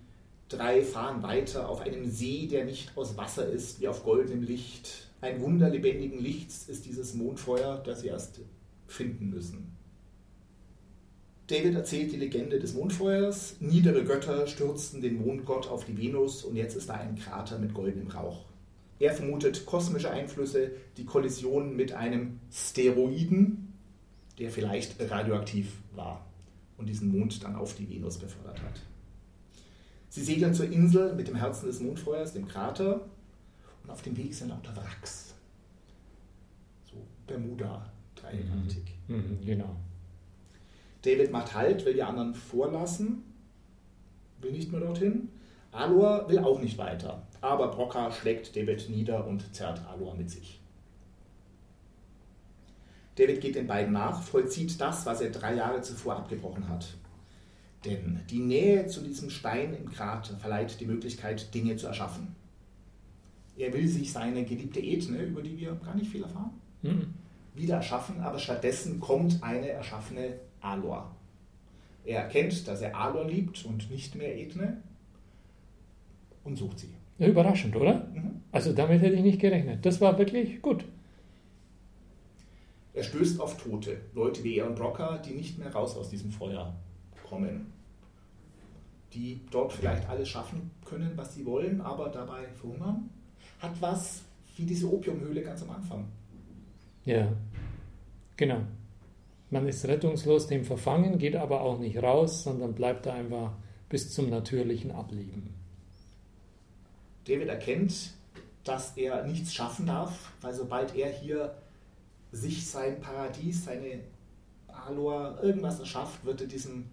Drei 0.50 0.82
fahren 0.82 1.22
weiter 1.22 1.70
auf 1.70 1.80
einem 1.80 2.10
See, 2.10 2.46
der 2.46 2.66
nicht 2.66 2.92
aus 2.94 3.16
Wasser 3.16 3.48
ist, 3.48 3.80
wie 3.80 3.88
auf 3.88 4.04
goldenem 4.04 4.42
Licht. 4.42 5.08
Ein 5.22 5.40
Wunder 5.40 5.70
lebendigen 5.70 6.18
Lichts 6.18 6.68
ist 6.68 6.84
dieses 6.84 7.14
Mondfeuer, 7.14 7.82
das 7.82 8.02
sie 8.02 8.08
erst 8.08 8.40
finden 8.86 9.30
müssen. 9.30 9.74
David 11.46 11.74
erzählt 11.74 12.12
die 12.12 12.18
Legende 12.18 12.58
des 12.58 12.74
Mondfeuers. 12.74 13.56
Niedere 13.60 14.04
Götter 14.04 14.46
stürzten 14.46 15.00
den 15.00 15.16
Mondgott 15.16 15.68
auf 15.68 15.86
die 15.86 15.96
Venus 15.96 16.44
und 16.44 16.54
jetzt 16.54 16.76
ist 16.76 16.90
da 16.90 16.94
ein 16.96 17.16
Krater 17.16 17.58
mit 17.58 17.72
goldenem 17.72 18.08
Rauch. 18.08 18.44
Er 18.98 19.14
vermutet 19.14 19.64
kosmische 19.64 20.10
Einflüsse, 20.10 20.72
die 20.98 21.06
Kollision 21.06 21.76
mit 21.76 21.94
einem 21.94 22.40
Steroiden, 22.52 23.72
der 24.38 24.50
vielleicht 24.50 25.00
radioaktiv 25.10 25.72
war 25.94 26.25
und 26.78 26.88
diesen 26.88 27.16
Mond 27.16 27.42
dann 27.42 27.56
auf 27.56 27.74
die 27.74 27.88
Venus 27.88 28.18
befördert 28.18 28.62
hat. 28.62 28.80
Sie 30.08 30.22
segeln 30.22 30.54
zur 30.54 30.70
Insel 30.70 31.14
mit 31.14 31.28
dem 31.28 31.36
Herzen 31.36 31.66
des 31.66 31.80
Mondfeuers, 31.80 32.32
dem 32.32 32.46
Krater, 32.46 33.02
und 33.82 33.90
auf 33.90 34.02
dem 34.02 34.16
Weg 34.16 34.34
sind 34.34 34.48
lauter 34.48 34.74
Wracks. 34.76 35.34
So 36.84 36.96
Bermuda, 37.26 37.90
dreieckartig. 38.14 38.94
Mhm. 39.08 39.16
Mhm, 39.16 39.46
genau. 39.46 39.76
David 41.02 41.30
macht 41.30 41.54
Halt, 41.54 41.84
will 41.84 41.94
die 41.94 42.02
anderen 42.02 42.34
vorlassen, 42.34 43.22
will 44.40 44.52
nicht 44.52 44.72
mehr 44.72 44.80
dorthin. 44.80 45.28
Alor 45.70 46.28
will 46.28 46.38
auch 46.38 46.60
nicht 46.60 46.78
weiter, 46.78 47.26
aber 47.40 47.68
Broca 47.68 48.10
schlägt 48.10 48.56
David 48.56 48.88
nieder 48.88 49.26
und 49.26 49.54
zerrt 49.54 49.86
Alor 49.86 50.14
mit 50.14 50.30
sich. 50.30 50.60
David 53.16 53.40
geht 53.40 53.56
den 53.56 53.66
beiden 53.66 53.92
nach, 53.92 54.22
vollzieht 54.22 54.80
das, 54.80 55.06
was 55.06 55.20
er 55.20 55.30
drei 55.30 55.54
Jahre 55.54 55.80
zuvor 55.80 56.16
abgebrochen 56.16 56.68
hat. 56.68 56.94
Denn 57.84 58.20
die 58.30 58.40
Nähe 58.40 58.86
zu 58.86 59.00
diesem 59.00 59.30
Stein 59.30 59.74
im 59.74 59.90
Krater 59.90 60.36
verleiht 60.36 60.80
die 60.80 60.86
Möglichkeit, 60.86 61.54
Dinge 61.54 61.76
zu 61.76 61.86
erschaffen. 61.86 62.34
Er 63.56 63.72
will 63.72 63.88
sich 63.88 64.12
seine 64.12 64.44
geliebte 64.44 64.80
Ethne, 64.80 65.22
über 65.22 65.42
die 65.42 65.56
wir 65.56 65.72
gar 65.76 65.94
nicht 65.94 66.10
viel 66.10 66.22
erfahren, 66.22 66.50
mhm. 66.82 67.14
wieder 67.54 67.76
erschaffen, 67.76 68.20
aber 68.20 68.38
stattdessen 68.38 69.00
kommt 69.00 69.42
eine 69.42 69.70
erschaffene 69.70 70.34
Alor. 70.60 71.14
Er 72.04 72.22
erkennt, 72.22 72.68
dass 72.68 72.82
er 72.82 72.94
Alor 72.94 73.26
liebt 73.26 73.64
und 73.64 73.90
nicht 73.90 74.14
mehr 74.14 74.38
Ethne 74.38 74.82
und 76.44 76.56
sucht 76.56 76.80
sie. 76.80 76.94
Ja, 77.18 77.28
überraschend, 77.28 77.74
oder? 77.76 78.08
Mhm. 78.14 78.42
Also 78.52 78.72
damit 78.72 79.00
hätte 79.00 79.16
ich 79.16 79.22
nicht 79.22 79.40
gerechnet. 79.40 79.86
Das 79.86 80.00
war 80.00 80.18
wirklich 80.18 80.60
gut. 80.60 80.84
Er 82.96 83.04
stößt 83.04 83.42
auf 83.42 83.58
Tote, 83.58 84.00
Leute 84.14 84.42
wie 84.42 84.56
er 84.56 84.66
und 84.66 84.74
Brocker, 84.74 85.18
die 85.18 85.34
nicht 85.34 85.58
mehr 85.58 85.70
raus 85.70 85.94
aus 85.98 86.08
diesem 86.08 86.30
Feuer 86.30 86.74
kommen. 87.28 87.70
Die 89.12 89.42
dort 89.50 89.74
vielleicht 89.74 90.08
alles 90.08 90.30
schaffen 90.30 90.70
können, 90.82 91.12
was 91.14 91.34
sie 91.34 91.44
wollen, 91.44 91.82
aber 91.82 92.08
dabei 92.08 92.48
verhungern. 92.54 93.10
Hat 93.58 93.78
was 93.80 94.22
wie 94.56 94.64
diese 94.64 94.90
Opiumhöhle 94.90 95.42
ganz 95.42 95.62
am 95.62 95.70
Anfang. 95.72 96.08
Ja, 97.04 97.30
genau. 98.38 98.62
Man 99.50 99.68
ist 99.68 99.86
rettungslos 99.86 100.46
dem 100.46 100.64
verfangen, 100.64 101.18
geht 101.18 101.36
aber 101.36 101.60
auch 101.60 101.78
nicht 101.78 102.02
raus, 102.02 102.44
sondern 102.44 102.74
bleibt 102.74 103.04
da 103.04 103.12
einfach 103.12 103.52
bis 103.90 104.10
zum 104.14 104.30
natürlichen 104.30 104.90
Ableben. 104.90 105.54
David 107.26 107.48
erkennt, 107.48 108.14
dass 108.64 108.96
er 108.96 109.26
nichts 109.26 109.52
schaffen 109.52 109.84
darf, 109.84 110.32
weil 110.40 110.54
sobald 110.54 110.96
er 110.96 111.10
hier 111.12 111.54
sich 112.32 112.66
sein 112.66 113.00
Paradies, 113.00 113.64
seine 113.64 114.00
Alor, 114.68 115.38
irgendwas 115.42 115.80
erschafft, 115.80 116.24
wird 116.24 116.40
er 116.40 116.46
diesem 116.46 116.84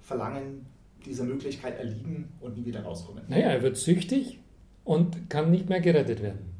Verlangen, 0.00 0.66
dieser 1.04 1.24
Möglichkeit 1.24 1.78
erliegen 1.78 2.28
und 2.40 2.56
nie 2.56 2.64
wieder 2.64 2.82
rauskommen. 2.82 3.22
Naja, 3.28 3.48
er 3.48 3.62
wird 3.62 3.76
süchtig 3.76 4.38
und 4.84 5.30
kann 5.30 5.50
nicht 5.50 5.68
mehr 5.68 5.80
gerettet 5.80 6.22
werden. 6.22 6.50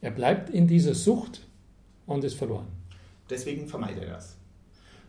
Er 0.00 0.10
bleibt 0.10 0.50
in 0.50 0.66
dieser 0.66 0.94
Sucht 0.94 1.46
und 2.06 2.24
ist 2.24 2.34
verloren. 2.34 2.66
Deswegen 3.30 3.66
vermeidet 3.66 4.04
er 4.04 4.14
das. 4.14 4.36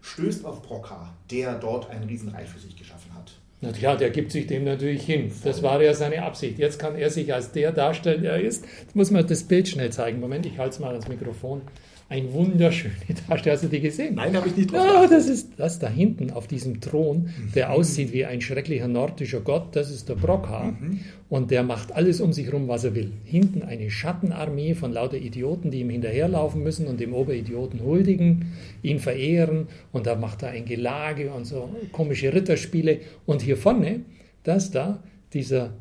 Stößt 0.02 0.46
auf 0.46 0.62
Broca, 0.62 1.14
der 1.32 1.58
dort 1.58 1.90
ein 1.90 2.04
Riesenreich 2.04 2.50
für 2.50 2.60
sich 2.60 2.76
geschaffen 2.76 3.14
hat. 3.14 3.32
Na 3.62 3.72
klar, 3.72 3.96
der 3.96 4.10
gibt 4.10 4.32
sich 4.32 4.46
dem 4.46 4.66
natürlich 4.66 5.04
hin. 5.04 5.32
Das 5.44 5.64
war 5.64 5.82
ja 5.82 5.94
seine 5.94 6.24
Absicht. 6.24 6.60
Jetzt 6.60 6.80
kann 6.80 6.96
er 6.96 7.10
sich 7.10 7.34
als 7.34 7.54
der 7.54 7.72
darstellen, 7.72 8.22
der 8.22 8.34
er 8.34 8.42
ist. 8.42 8.66
Jetzt 8.82 8.96
muss 8.96 9.10
man 9.10 9.26
das 9.26 9.44
Bild 9.44 9.70
schnell 9.70 9.90
zeigen. 9.92 10.20
Moment, 10.20 10.46
ich 10.46 10.58
halte 10.58 10.74
es 10.74 10.80
mal 10.80 10.92
ans 10.92 11.08
Mikrofon. 11.08 11.62
Ein 12.10 12.32
wunderschöne 12.32 12.94
Tasche. 13.28 13.52
Hast 13.52 13.64
du 13.64 13.68
die 13.68 13.80
gesehen? 13.80 14.16
Nein, 14.16 14.36
habe 14.36 14.48
ich 14.48 14.56
nicht 14.56 14.72
drauf. 14.72 14.86
Ja, 14.86 15.08
das 15.08 15.28
ist 15.28 15.52
das 15.58 15.80
da 15.80 15.90
hinten 15.90 16.32
auf 16.32 16.48
diesem 16.48 16.82
Thron, 16.82 17.30
der 17.56 17.70
mhm. 17.70 17.74
aussieht 17.74 18.14
wie 18.14 18.26
ein 18.26 18.42
schrecklicher 18.42 18.88
nordischer 18.88 19.40
Gott. 19.40 19.76
Das 19.76 19.90
ist 19.90 20.10
der 20.10 20.16
Brockhaar. 20.16 20.74
Mhm. 20.74 21.00
Und 21.30 21.50
der 21.50 21.64
macht 21.64 21.92
alles 21.94 22.22
um 22.22 22.34
sich 22.34 22.46
herum, 22.48 22.68
was 22.68 22.84
er 22.84 22.94
will. 22.94 23.12
Hinten 23.24 23.64
eine 23.64 23.90
Schattenarmee 23.90 24.76
von 24.76 24.92
lauter 24.92 25.18
Idioten, 25.18 25.72
die 25.72 25.80
ihm 25.80 25.90
hinterherlaufen 25.90 26.62
müssen 26.62 26.88
und 26.88 27.00
dem 27.00 27.14
Oberidioten 27.14 27.82
huldigen, 27.82 28.54
ihn 28.84 29.00
verehren. 29.00 29.68
Und 29.92 30.06
da 30.06 30.16
macht 30.16 30.44
er 30.44 30.50
ein 30.50 30.66
Gelage 30.66 31.32
und 31.32 31.46
so 31.46 31.70
komische 31.92 32.34
Ritterspiele. 32.34 33.00
Und 33.26 33.42
hier 33.42 33.58
vorne, 33.58 34.02
das 34.44 34.70
da, 34.72 35.02
dieser 35.34 35.74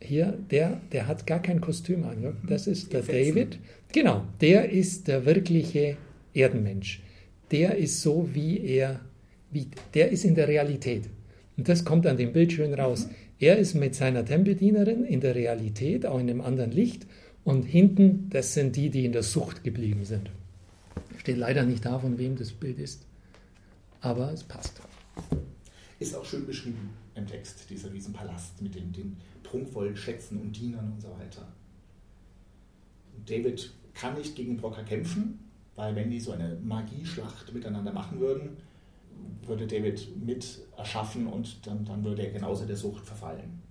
hier, 0.00 0.38
der, 0.50 0.80
der 0.92 1.06
hat 1.06 1.26
gar 1.26 1.40
kein 1.40 1.60
Kostüm 1.60 2.04
an. 2.04 2.22
Ja? 2.22 2.32
Das 2.48 2.66
ist 2.66 2.92
der 2.92 3.02
David. 3.02 3.58
Genau, 3.92 4.24
der 4.40 4.70
ist 4.70 5.08
der 5.08 5.24
wirkliche 5.24 5.96
Erdenmensch. 6.34 7.02
Der 7.50 7.76
ist 7.76 8.02
so, 8.02 8.28
wie 8.32 8.58
er, 8.60 9.00
wie, 9.50 9.68
der 9.94 10.10
ist 10.10 10.24
in 10.24 10.34
der 10.34 10.48
Realität. 10.48 11.04
Und 11.56 11.68
das 11.68 11.84
kommt 11.84 12.06
an 12.06 12.16
dem 12.16 12.32
Bild 12.32 12.52
schön 12.52 12.74
raus. 12.74 13.08
Er 13.38 13.58
ist 13.58 13.74
mit 13.74 13.94
seiner 13.94 14.24
Tempeldienerin 14.24 15.04
in 15.04 15.20
der 15.20 15.34
Realität, 15.34 16.06
auch 16.06 16.18
in 16.18 16.28
einem 16.28 16.40
anderen 16.40 16.72
Licht. 16.72 17.06
Und 17.44 17.62
hinten, 17.62 18.28
das 18.30 18.54
sind 18.54 18.76
die, 18.76 18.90
die 18.90 19.04
in 19.04 19.12
der 19.12 19.22
Sucht 19.22 19.62
geblieben 19.62 20.04
sind. 20.04 20.30
Steht 21.18 21.38
leider 21.38 21.64
nicht 21.64 21.84
da, 21.84 21.98
von 21.98 22.18
wem 22.18 22.36
das 22.36 22.52
Bild 22.52 22.78
ist. 22.78 23.06
Aber 24.00 24.32
es 24.32 24.42
passt. 24.42 24.80
Ist 25.98 26.14
auch 26.14 26.24
schön 26.24 26.46
beschrieben 26.46 26.90
im 27.14 27.26
Text, 27.26 27.70
dieser 27.70 27.92
Riesenpalast 27.92 28.60
mit 28.60 28.74
den, 28.74 28.92
den 28.92 29.16
prunkvollen 29.46 29.96
Schätzen 29.96 30.40
und 30.40 30.52
Dienern 30.52 30.92
und 30.92 31.00
so 31.00 31.08
weiter. 31.10 31.46
David 33.24 33.72
kann 33.94 34.14
nicht 34.14 34.36
gegen 34.36 34.56
Brocker 34.56 34.82
kämpfen, 34.82 35.38
weil 35.74 35.94
wenn 35.94 36.10
die 36.10 36.20
so 36.20 36.32
eine 36.32 36.56
Magieschlacht 36.62 37.52
miteinander 37.52 37.92
machen 37.92 38.20
würden, 38.20 38.56
würde 39.42 39.66
David 39.66 40.08
mit 40.24 40.60
erschaffen 40.76 41.26
und 41.26 41.66
dann, 41.66 41.84
dann 41.84 42.04
würde 42.04 42.22
er 42.22 42.32
genauso 42.32 42.66
der 42.66 42.76
Sucht 42.76 43.06
verfallen. 43.06 43.62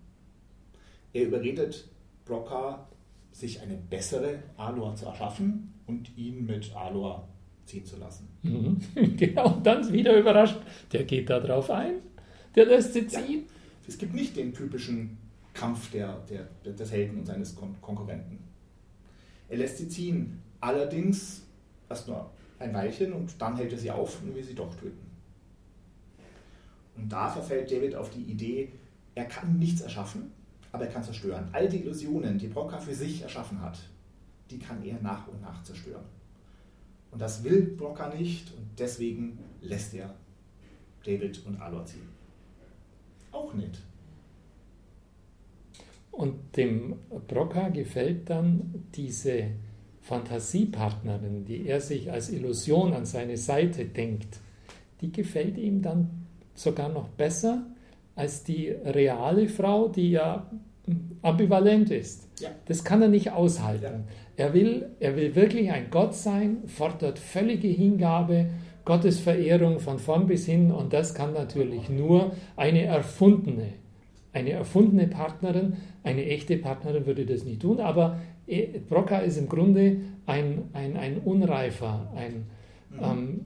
Er 1.13 1.25
überredet 1.25 1.87
Brocker, 2.25 2.87
sich 3.31 3.61
eine 3.61 3.75
bessere 3.75 4.39
Alor 4.57 4.95
zu 4.95 5.05
erschaffen 5.05 5.73
und 5.87 6.17
ihn 6.17 6.45
mit 6.45 6.75
Alor 6.75 7.27
ziehen 7.65 7.85
zu 7.85 7.97
lassen. 7.97 8.27
Mhm. 8.43 8.77
Genau, 9.17 9.55
und 9.55 9.65
dann 9.65 9.91
wieder 9.91 10.17
überrascht, 10.17 10.57
der 10.91 11.03
geht 11.03 11.29
da 11.29 11.39
drauf 11.39 11.69
ein, 11.69 11.95
der 12.55 12.65
lässt 12.65 12.93
sie 12.93 13.07
ziehen. 13.07 13.43
Ja, 13.45 13.53
es 13.87 13.97
gibt 13.97 14.13
nicht 14.13 14.35
den 14.35 14.53
typischen 14.53 15.17
Kampf 15.55 15.89
der, 15.89 16.19
der, 16.29 16.73
des 16.73 16.91
Helden 16.91 17.19
und 17.19 17.25
seines 17.25 17.55
Kon 17.55 17.75
Konkurrenten. 17.81 18.37
Er 19.49 19.57
lässt 19.57 19.77
sie 19.77 19.87
ziehen, 19.87 20.41
allerdings 20.59 21.43
erst 21.89 22.07
nur 22.07 22.29
ein 22.59 22.73
Weilchen 22.73 23.13
und 23.13 23.41
dann 23.41 23.55
hält 23.55 23.71
er 23.71 23.77
sie 23.77 23.89
auf 23.89 24.21
und 24.21 24.35
will 24.35 24.43
sie 24.43 24.53
doch 24.53 24.73
töten. 24.75 25.05
Und 26.97 27.11
da 27.11 27.29
verfällt 27.29 27.71
David 27.71 27.95
auf 27.95 28.09
die 28.09 28.23
Idee, 28.23 28.71
er 29.15 29.25
kann 29.25 29.57
nichts 29.57 29.81
erschaffen, 29.81 30.31
aber 30.71 30.85
er 30.85 30.91
kann 30.91 31.03
zerstören. 31.03 31.47
All 31.51 31.69
die 31.69 31.81
Illusionen, 31.81 32.37
die 32.37 32.47
Broca 32.47 32.77
für 32.77 32.93
sich 32.93 33.21
erschaffen 33.21 33.61
hat, 33.61 33.79
die 34.49 34.59
kann 34.59 34.83
er 34.83 34.99
nach 35.01 35.27
und 35.27 35.41
nach 35.41 35.63
zerstören. 35.63 36.05
Und 37.11 37.21
das 37.21 37.43
will 37.43 37.61
Broca 37.77 38.13
nicht 38.13 38.51
und 38.57 38.67
deswegen 38.77 39.39
lässt 39.61 39.93
er 39.93 40.13
David 41.05 41.45
und 41.45 41.61
Alor 41.61 41.85
ziehen. 41.85 42.09
Auch 43.31 43.53
nicht. 43.53 43.81
Und 46.15 46.55
dem 46.55 46.95
Broca 47.27 47.69
gefällt 47.69 48.29
dann 48.29 48.85
diese 48.95 49.47
Fantasiepartnerin, 50.01 51.45
die 51.45 51.67
er 51.67 51.81
sich 51.81 52.11
als 52.11 52.29
Illusion 52.29 52.93
an 52.93 53.05
seine 53.05 53.37
Seite 53.37 53.85
denkt, 53.85 54.39
die 55.01 55.11
gefällt 55.11 55.57
ihm 55.57 55.81
dann 55.81 56.27
sogar 56.53 56.89
noch 56.89 57.09
besser 57.09 57.65
als 58.15 58.43
die 58.43 58.69
reale 58.69 59.49
Frau, 59.49 59.89
die 59.89 60.11
ja 60.11 60.49
ambivalent 61.21 61.91
ist. 61.91 62.29
Ja. 62.39 62.49
Das 62.65 62.83
kann 62.83 63.01
er 63.01 63.07
nicht 63.09 63.31
aushalten. 63.31 63.83
Ja. 63.83 64.45
Er, 64.45 64.53
will, 64.53 64.89
er 64.99 65.15
will 65.15 65.35
wirklich 65.35 65.71
ein 65.71 65.89
Gott 65.89 66.15
sein, 66.15 66.57
fordert 66.67 67.19
völlige 67.19 67.67
Hingabe, 67.67 68.47
Gottesverehrung 68.85 69.79
von 69.79 69.97
vorn 69.97 70.27
bis 70.27 70.45
hin 70.45 70.71
und 70.71 70.93
das 70.93 71.13
kann 71.15 71.33
natürlich 71.33 71.89
nur 71.89 72.31
eine 72.55 72.83
erfundene 72.83 73.73
eine 74.35 74.51
erfundene 74.51 75.07
Partnerin, 75.07 75.77
eine 76.03 76.25
echte 76.25 76.57
Partnerin 76.57 77.05
würde 77.05 77.25
das 77.25 77.45
nicht 77.45 77.61
tun, 77.61 77.79
aber 77.79 78.19
eh, 78.47 78.79
Broca 78.79 79.19
ist 79.19 79.37
im 79.37 79.47
Grunde 79.47 80.01
ein, 80.25 80.63
ein, 80.73 80.97
ein 80.97 81.19
unreifer, 81.19 82.11
ein, 82.15 82.45
mhm. 82.91 82.99
ähm, 83.01 83.45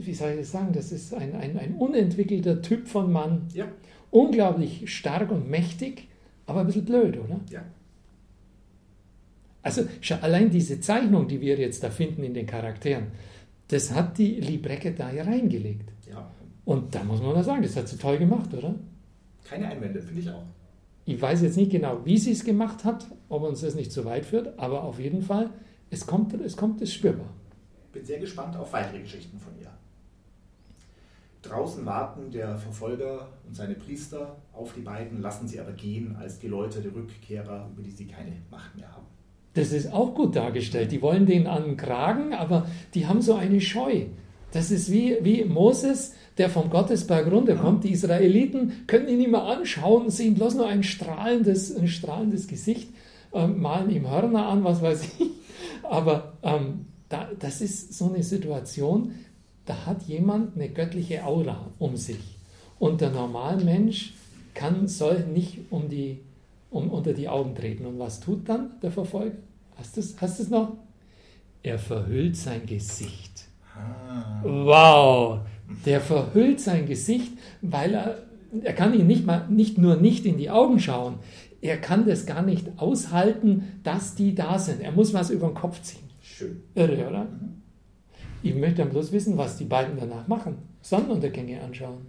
wie 0.00 0.12
soll 0.12 0.32
ich 0.32 0.40
das 0.40 0.52
sagen, 0.52 0.72
das 0.74 0.92
ist 0.92 1.14
ein, 1.14 1.34
ein, 1.34 1.58
ein 1.58 1.74
unentwickelter 1.76 2.60
Typ 2.60 2.88
von 2.88 3.10
Mann. 3.10 3.48
Ja. 3.54 3.66
Unglaublich 4.10 4.94
stark 4.94 5.32
und 5.32 5.48
mächtig, 5.48 6.08
aber 6.44 6.60
ein 6.60 6.66
bisschen 6.66 6.84
blöd, 6.84 7.18
oder? 7.18 7.40
Ja. 7.50 7.64
Also 9.62 9.84
allein 10.20 10.50
diese 10.50 10.80
Zeichnung, 10.80 11.26
die 11.26 11.40
wir 11.40 11.56
jetzt 11.56 11.82
da 11.82 11.88
finden 11.88 12.22
in 12.22 12.34
den 12.34 12.46
Charakteren, 12.46 13.06
das 13.68 13.94
hat 13.94 14.18
die 14.18 14.34
Librecke 14.34 14.92
da 14.92 15.10
ja 15.10 15.22
reingelegt. 15.22 15.90
Ja. 16.10 16.30
Und 16.66 16.94
da 16.94 17.02
muss 17.02 17.22
man 17.22 17.32
mal 17.32 17.44
sagen, 17.44 17.62
das 17.62 17.76
hat 17.76 17.88
sie 17.88 17.96
toll 17.96 18.18
gemacht, 18.18 18.52
oder? 18.52 18.74
Keine 19.44 19.68
Einwände, 19.68 20.00
finde 20.00 20.20
ich 20.20 20.30
auch. 20.30 20.44
Ich 21.04 21.20
weiß 21.20 21.42
jetzt 21.42 21.56
nicht 21.56 21.72
genau, 21.72 22.04
wie 22.04 22.18
sie 22.18 22.32
es 22.32 22.44
gemacht 22.44 22.84
hat, 22.84 23.06
ob 23.28 23.42
uns 23.42 23.60
das 23.60 23.74
nicht 23.74 23.90
zu 23.90 24.04
weit 24.04 24.24
führt, 24.24 24.58
aber 24.58 24.84
auf 24.84 25.00
jeden 25.00 25.22
Fall, 25.22 25.50
es 25.90 26.06
kommt, 26.06 26.32
es 26.34 26.56
kommt, 26.56 26.80
es 26.80 26.92
spürbar. 26.92 27.26
Bin 27.92 28.04
sehr 28.04 28.20
gespannt 28.20 28.56
auf 28.56 28.72
weitere 28.72 29.00
Geschichten 29.00 29.38
von 29.38 29.52
ihr. 29.60 29.70
Draußen 31.42 31.84
warten 31.84 32.30
der 32.30 32.56
Verfolger 32.56 33.28
und 33.46 33.54
seine 33.54 33.74
Priester 33.74 34.36
auf 34.52 34.74
die 34.74 34.80
beiden, 34.80 35.20
lassen 35.20 35.48
sie 35.48 35.58
aber 35.58 35.72
gehen 35.72 36.16
als 36.16 36.38
die 36.38 36.46
Leute, 36.46 36.80
die 36.80 36.88
Rückkehrer, 36.88 37.68
über 37.72 37.82
die 37.82 37.90
sie 37.90 38.06
keine 38.06 38.32
Macht 38.50 38.76
mehr 38.76 38.90
haben. 38.92 39.06
Das 39.54 39.72
ist 39.72 39.92
auch 39.92 40.14
gut 40.14 40.36
dargestellt. 40.36 40.92
Die 40.92 41.02
wollen 41.02 41.26
den 41.26 41.46
an 41.46 41.64
den 41.64 41.76
Kragen, 41.76 42.32
aber 42.32 42.66
die 42.94 43.06
haben 43.06 43.20
so 43.20 43.34
eine 43.34 43.60
Scheu. 43.60 44.06
Das 44.52 44.70
ist 44.70 44.90
wie, 44.90 45.18
wie 45.22 45.44
Moses, 45.44 46.14
der 46.38 46.48
vom 46.48 46.70
Gottesberg 46.70 47.30
runterkommt. 47.30 47.84
Die 47.84 47.92
Israeliten 47.92 48.86
können 48.86 49.08
ihn 49.08 49.20
immer 49.20 49.44
anschauen, 49.44 50.10
sehen 50.10 50.34
bloß 50.34 50.54
nur 50.54 50.66
ein 50.66 50.82
strahlendes, 50.82 51.76
ein 51.76 51.88
strahlendes 51.88 52.48
Gesicht, 52.48 52.88
äh, 53.32 53.46
malen 53.46 53.90
ihm 53.90 54.10
Hörner 54.10 54.46
an, 54.46 54.64
was 54.64 54.82
weiß 54.82 55.04
ich. 55.18 55.30
Aber 55.82 56.34
ähm, 56.42 56.86
da, 57.08 57.28
das 57.38 57.60
ist 57.60 57.94
so 57.94 58.08
eine 58.12 58.22
Situation, 58.22 59.12
da 59.66 59.86
hat 59.86 60.02
jemand 60.04 60.56
eine 60.56 60.68
göttliche 60.68 61.24
Aura 61.24 61.70
um 61.78 61.96
sich. 61.96 62.38
Und 62.78 63.00
der 63.00 63.10
Normalmensch 63.10 64.14
kann, 64.54 64.88
soll 64.88 65.20
nicht 65.20 65.58
um 65.70 65.88
die, 65.88 66.20
um, 66.70 66.90
unter 66.90 67.12
die 67.12 67.28
Augen 67.28 67.54
treten. 67.54 67.86
Und 67.86 67.98
was 67.98 68.20
tut 68.20 68.48
dann 68.48 68.72
der 68.82 68.90
Verfolger? 68.90 69.36
Hast 69.76 69.96
du 69.96 70.00
es 70.00 70.20
hast 70.20 70.50
noch? 70.50 70.76
Er 71.62 71.78
verhüllt 71.78 72.36
sein 72.36 72.66
Gesicht. 72.66 73.44
Ah. 73.76 74.42
Wow! 74.42 75.40
Der 75.86 76.00
verhüllt 76.00 76.60
sein 76.60 76.86
Gesicht, 76.86 77.32
weil 77.60 77.94
er, 77.94 78.22
er 78.62 78.72
kann 78.72 78.94
ihn 78.94 79.06
nicht, 79.06 79.26
mal, 79.26 79.46
nicht 79.48 79.78
nur 79.78 79.96
nicht 79.96 80.26
in 80.26 80.38
die 80.38 80.50
Augen 80.50 80.78
schauen, 80.78 81.16
er 81.60 81.76
kann 81.76 82.06
das 82.06 82.26
gar 82.26 82.42
nicht 82.42 82.66
aushalten, 82.76 83.80
dass 83.84 84.14
die 84.14 84.34
da 84.34 84.58
sind. 84.58 84.80
Er 84.80 84.92
muss 84.92 85.14
was 85.14 85.30
über 85.30 85.46
den 85.48 85.54
Kopf 85.54 85.80
ziehen. 85.82 86.08
Schön. 86.20 86.62
Irre, 86.74 87.08
oder? 87.08 87.24
Mhm. 87.24 87.62
Ich 88.42 88.54
möchte 88.54 88.78
dann 88.78 88.90
bloß 88.90 89.12
wissen, 89.12 89.38
was 89.38 89.56
die 89.56 89.64
beiden 89.64 89.96
danach 89.96 90.26
machen. 90.26 90.58
Sonnenuntergänge 90.80 91.60
anschauen. 91.60 92.06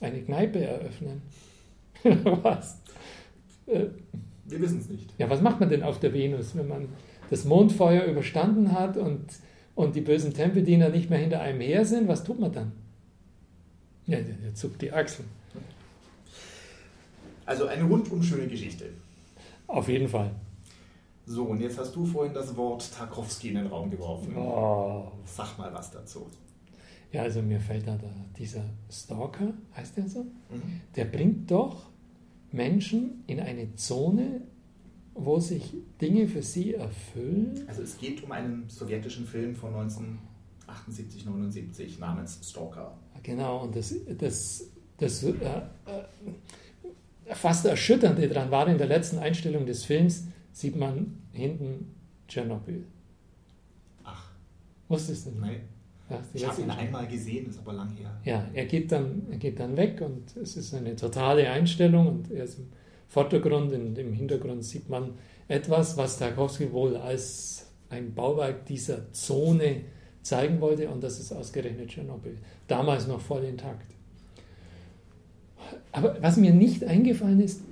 Eine 0.00 0.22
Kneipe 0.22 0.60
eröffnen. 0.60 1.22
was? 2.42 2.80
Äh, 3.66 3.86
Wir 4.46 4.60
wissen 4.60 4.78
es 4.80 4.88
nicht. 4.88 5.12
Ja, 5.18 5.28
was 5.28 5.42
macht 5.42 5.60
man 5.60 5.68
denn 5.68 5.82
auf 5.82 6.00
der 6.00 6.14
Venus, 6.14 6.56
wenn 6.56 6.68
man 6.68 6.88
das 7.28 7.44
Mondfeuer 7.44 8.04
überstanden 8.04 8.72
hat 8.72 8.96
und, 8.96 9.24
und 9.76 9.94
die 9.94 10.00
bösen 10.00 10.34
Tempeldiener 10.34 10.88
nicht 10.88 11.08
mehr 11.08 11.20
hinter 11.20 11.40
einem 11.40 11.60
her 11.60 11.84
sind? 11.84 12.08
Was 12.08 12.24
tut 12.24 12.40
man 12.40 12.50
dann? 12.50 12.72
Ja, 14.06 14.18
der, 14.20 14.54
zuckt 14.54 14.82
die 14.82 14.90
Achseln. 14.90 15.28
Also 17.44 17.66
eine 17.66 17.84
rundum 17.84 18.22
schöne 18.22 18.48
Geschichte. 18.48 18.86
Auf 19.68 19.88
jeden 19.88 20.08
Fall. 20.08 20.32
So, 21.26 21.44
und 21.44 21.60
jetzt 21.60 21.78
hast 21.78 21.94
du 21.94 22.04
vorhin 22.04 22.32
das 22.34 22.56
Wort 22.56 22.90
Tarkovsky 22.92 23.48
in 23.48 23.56
den 23.56 23.66
Raum 23.66 23.90
geworfen. 23.90 24.36
Oh. 24.36 25.12
Sag 25.24 25.58
mal 25.58 25.72
was 25.72 25.90
dazu. 25.90 26.26
Ja, 27.12 27.22
also 27.22 27.42
mir 27.42 27.60
fällt 27.60 27.86
da, 27.86 27.98
dieser 28.38 28.64
Stalker, 28.90 29.52
heißt 29.76 29.96
der 29.96 30.08
so? 30.08 30.22
Mhm. 30.22 30.80
Der 30.94 31.04
bringt 31.04 31.50
doch 31.50 31.86
Menschen 32.52 33.24
in 33.26 33.40
eine 33.40 33.74
Zone, 33.74 34.42
wo 35.16 35.40
sich 35.40 35.74
Dinge 36.00 36.28
für 36.28 36.42
sie 36.42 36.74
erfüllen. 36.74 37.64
Also 37.66 37.82
es 37.82 37.98
geht 37.98 38.22
um 38.22 38.32
einen 38.32 38.68
sowjetischen 38.68 39.26
Film 39.26 39.54
von 39.54 39.74
1978, 39.74 41.24
79 41.24 41.98
namens 41.98 42.38
Stalker. 42.42 42.96
Genau, 43.22 43.64
und 43.64 43.74
das, 43.74 43.94
das, 44.18 44.70
das 44.98 45.22
äh, 45.22 45.30
äh, 45.30 47.34
fast 47.34 47.66
Erschütternde 47.66 48.28
daran 48.28 48.50
war 48.50 48.68
in 48.68 48.78
der 48.78 48.86
letzten 48.86 49.18
Einstellung 49.18 49.66
des 49.66 49.84
Films, 49.84 50.24
sieht 50.52 50.76
man 50.76 51.22
hinten 51.32 51.94
Tschernobyl. 52.28 52.84
Ach. 54.04 54.30
Wusstest 54.88 55.26
du 55.26 55.30
nicht? 55.30 55.40
Nein. 55.40 55.60
Ja, 56.08 56.20
ich 56.32 56.46
habe 56.46 56.62
ihn 56.62 56.70
einmal 56.70 57.08
gesehen, 57.08 57.48
ist 57.48 57.58
aber 57.58 57.72
lang 57.72 57.90
her. 57.96 58.20
Ja, 58.24 58.46
er 58.54 58.66
geht, 58.66 58.92
dann, 58.92 59.26
er 59.28 59.38
geht 59.38 59.58
dann 59.58 59.76
weg 59.76 60.00
und 60.00 60.36
es 60.36 60.56
ist 60.56 60.72
eine 60.72 60.94
totale 60.94 61.50
Einstellung 61.50 62.06
und 62.06 62.30
er 62.30 62.44
ist 62.44 62.60
im 62.60 62.68
Vordergrund, 63.08 63.72
in, 63.72 63.94
im 63.96 64.12
Hintergrund 64.12 64.64
sieht 64.64 64.88
man 64.88 65.14
etwas, 65.48 65.96
was 65.96 66.18
Tarkovsky 66.18 66.72
wohl 66.72 66.96
als 66.96 67.66
ein 67.88 68.14
Bauwerk 68.14 68.66
dieser 68.66 69.12
Zone 69.12 69.82
zeigen 70.22 70.60
wollte 70.60 70.88
und 70.90 71.02
das 71.02 71.20
ist 71.20 71.32
ausgerechnet 71.32 71.88
Tschernobyl. 71.88 72.36
Damals 72.66 73.06
noch 73.06 73.20
voll 73.20 73.44
intakt. 73.44 73.94
Aber 75.92 76.20
was 76.20 76.36
mir 76.36 76.52
nicht 76.52 76.84
eingefallen 76.84 77.40
ist, 77.40 77.62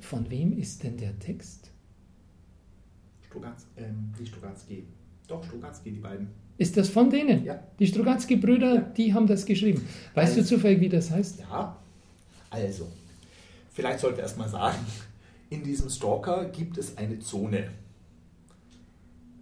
von 0.00 0.30
wem 0.30 0.56
ist 0.56 0.84
denn 0.84 0.96
der 0.96 1.18
Text? 1.18 1.70
Strugatz, 3.26 3.66
ähm, 3.76 4.12
die 4.18 4.26
Strugatzki. 4.26 4.84
Doch, 5.26 5.44
Strugatzki, 5.44 5.90
die 5.90 5.98
beiden. 5.98 6.28
Ist 6.56 6.76
das 6.76 6.88
von 6.88 7.10
denen? 7.10 7.44
Ja. 7.44 7.62
Die 7.78 7.86
Strugatzki-Brüder, 7.86 8.80
die 8.96 9.12
haben 9.12 9.26
das 9.26 9.44
geschrieben. 9.44 9.82
Weißt 10.14 10.36
also, 10.36 10.40
du 10.40 10.56
zufällig, 10.56 10.80
wie 10.80 10.88
das 10.88 11.10
heißt? 11.10 11.40
Ja, 11.40 11.76
also, 12.50 12.88
vielleicht 13.78 14.00
sollten 14.00 14.16
wir 14.16 14.24
erstmal 14.24 14.48
sagen, 14.48 14.84
in 15.50 15.62
diesem 15.62 15.88
Stalker 15.88 16.46
gibt 16.46 16.78
es 16.78 16.98
eine 16.98 17.20
Zone. 17.20 17.70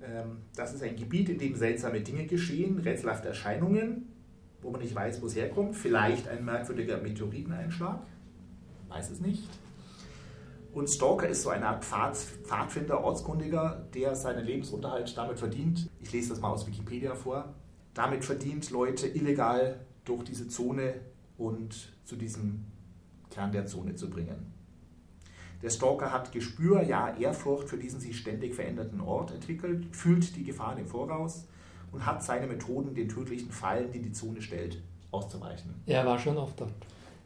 Ähm, 0.02 0.42
das 0.54 0.74
ist 0.74 0.82
ein 0.82 0.94
Gebiet, 0.94 1.30
in 1.30 1.38
dem 1.38 1.56
seltsame 1.56 2.02
Dinge 2.02 2.26
geschehen, 2.26 2.78
rätselhafte 2.78 3.28
Erscheinungen, 3.28 4.12
wo 4.60 4.70
man 4.70 4.82
nicht 4.82 4.94
weiß, 4.94 5.22
wo 5.22 5.26
es 5.26 5.36
herkommt. 5.36 5.74
Vielleicht 5.74 6.28
ein 6.28 6.44
merkwürdiger 6.44 6.98
Meteoriteneinschlag, 6.98 8.00
weiß 8.88 9.08
es 9.08 9.20
nicht. 9.20 9.48
Und 10.74 10.90
Stalker 10.90 11.28
ist 11.30 11.40
so 11.40 11.48
eine 11.48 11.68
Art 11.68 11.82
Pfad, 11.82 12.18
Pfadfinder, 12.18 13.02
Ortskundiger, 13.02 13.86
der 13.94 14.14
seinen 14.16 14.44
Lebensunterhalt 14.44 15.16
damit 15.16 15.38
verdient. 15.38 15.88
Ich 15.98 16.12
lese 16.12 16.28
das 16.28 16.40
mal 16.40 16.50
aus 16.50 16.66
Wikipedia 16.66 17.14
vor. 17.14 17.54
Damit 17.94 18.22
verdient 18.22 18.70
Leute 18.70 19.08
illegal 19.08 19.80
durch 20.04 20.24
diese 20.24 20.46
Zone 20.48 21.00
und 21.38 21.90
zu 22.04 22.16
diesem 22.16 22.66
Kern 23.36 23.52
der 23.52 23.66
Zone 23.66 23.94
zu 23.94 24.08
bringen. 24.08 24.54
Der 25.62 25.68
Stalker 25.68 26.10
hat 26.10 26.32
Gespür, 26.32 26.82
ja 26.82 27.14
Ehrfurcht 27.16 27.68
für 27.68 27.76
diesen 27.76 28.00
sich 28.00 28.16
ständig 28.18 28.54
veränderten 28.54 29.00
Ort 29.00 29.30
entwickelt, 29.30 29.94
fühlt 29.94 30.34
die 30.36 30.44
Gefahren 30.44 30.78
im 30.78 30.86
Voraus 30.86 31.46
und 31.92 32.06
hat 32.06 32.22
seine 32.22 32.46
Methoden, 32.46 32.94
den 32.94 33.08
tödlichen 33.08 33.50
Fallen, 33.50 33.92
die 33.92 34.00
die 34.00 34.12
Zone 34.12 34.40
stellt, 34.40 34.82
auszuweichen. 35.10 35.74
Er 35.84 36.06
war 36.06 36.18
schon 36.18 36.38
oft 36.38 36.58
dort. 36.60 36.72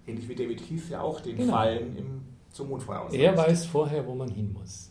Ähnlich 0.06 0.28
wie 0.28 0.34
David 0.34 0.60
Heath 0.60 0.90
ja 0.90 1.00
auch 1.00 1.20
den 1.20 1.36
genau. 1.36 1.52
Fallen 1.52 1.96
im 1.96 2.20
zum 2.50 2.68
Mondfeuer 2.68 3.02
ausweist. 3.02 3.22
Er 3.22 3.36
weiß 3.36 3.66
vorher, 3.66 4.04
wo 4.06 4.16
man 4.16 4.28
hin 4.28 4.52
muss. 4.52 4.90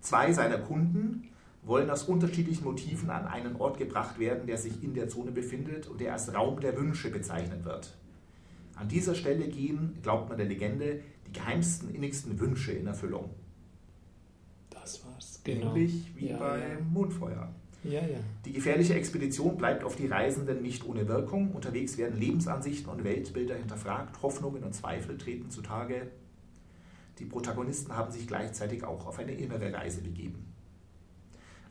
Zwei 0.00 0.32
seiner 0.32 0.58
Kunden 0.58 1.30
wollen 1.64 1.90
aus 1.90 2.04
unterschiedlichen 2.04 2.62
Motiven 2.62 3.10
an 3.10 3.26
einen 3.26 3.56
Ort 3.56 3.78
gebracht 3.78 4.20
werden, 4.20 4.46
der 4.46 4.56
sich 4.56 4.84
in 4.84 4.94
der 4.94 5.08
Zone 5.08 5.32
befindet 5.32 5.88
und 5.88 6.00
der 6.00 6.12
als 6.12 6.32
Raum 6.32 6.60
der 6.60 6.76
Wünsche 6.76 7.10
bezeichnet 7.10 7.64
wird. 7.64 7.96
An 8.76 8.88
dieser 8.88 9.14
Stelle 9.14 9.48
gehen, 9.48 9.98
glaubt 10.02 10.28
man 10.28 10.38
der 10.38 10.46
Legende, 10.46 11.00
die 11.26 11.32
geheimsten, 11.32 11.94
innigsten 11.94 12.38
Wünsche 12.38 12.72
in 12.72 12.86
Erfüllung. 12.86 13.30
Das 14.70 15.04
war's, 15.04 15.40
genau. 15.42 15.74
Ähnlich 15.74 16.12
wie 16.14 16.28
ja, 16.28 16.38
beim 16.38 16.60
ja. 16.60 16.78
Mondfeuer. 16.92 17.48
Ja, 17.84 18.00
ja. 18.00 18.18
Die 18.44 18.52
gefährliche 18.52 18.94
Expedition 18.94 19.56
bleibt 19.56 19.84
auf 19.84 19.96
die 19.96 20.06
Reisenden 20.06 20.62
nicht 20.62 20.86
ohne 20.86 21.08
Wirkung. 21.08 21.52
Unterwegs 21.52 21.96
werden 21.98 22.18
Lebensansichten 22.18 22.90
und 22.90 23.04
Weltbilder 23.04 23.54
hinterfragt, 23.54 24.22
Hoffnungen 24.22 24.62
und 24.62 24.74
Zweifel 24.74 25.16
treten 25.18 25.50
zutage, 25.50 26.08
die 27.18 27.24
Protagonisten 27.24 27.96
haben 27.96 28.12
sich 28.12 28.26
gleichzeitig 28.26 28.84
auch 28.84 29.06
auf 29.06 29.18
eine 29.18 29.32
innere 29.32 29.72
Reise 29.72 30.02
begeben. 30.02 30.52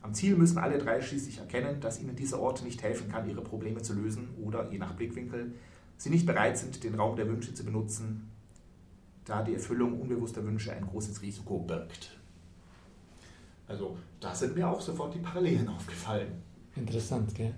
Am 0.02 0.14
Ziel 0.14 0.36
müssen 0.36 0.58
alle 0.58 0.78
drei 0.78 1.02
schließlich 1.02 1.40
erkennen, 1.40 1.82
dass 1.82 2.00
ihnen 2.02 2.16
dieser 2.16 2.40
Ort 2.40 2.64
nicht 2.64 2.82
helfen 2.84 3.10
kann, 3.10 3.30
ihre 3.30 3.42
Probleme 3.42 3.82
zu 3.82 3.94
lösen 3.94 4.30
oder, 4.44 4.72
je 4.72 4.78
nach 4.78 4.94
Blickwinkel, 4.94 5.54
sie 5.98 6.10
nicht 6.10 6.26
bereit 6.26 6.58
sind, 6.58 6.84
den 6.84 6.96
Raum 6.96 7.16
der 7.16 7.28
Wünsche 7.28 7.54
zu 7.54 7.64
benutzen, 7.64 8.30
da 9.26 9.42
die 9.44 9.54
Erfüllung 9.54 10.00
unbewusster 10.00 10.44
Wünsche 10.44 10.72
ein 10.72 10.86
großes 10.86 11.22
Risiko 11.22 11.60
birgt. 11.60 12.18
Also, 13.68 13.98
da 14.20 14.36
sind 14.36 14.56
mir 14.56 14.70
auch 14.70 14.80
sofort 14.80 15.16
die 15.16 15.20
Parallelen 15.20 15.68
aufgefallen. 15.68 16.32
Interessant, 16.76 17.34
gell? 17.34 17.56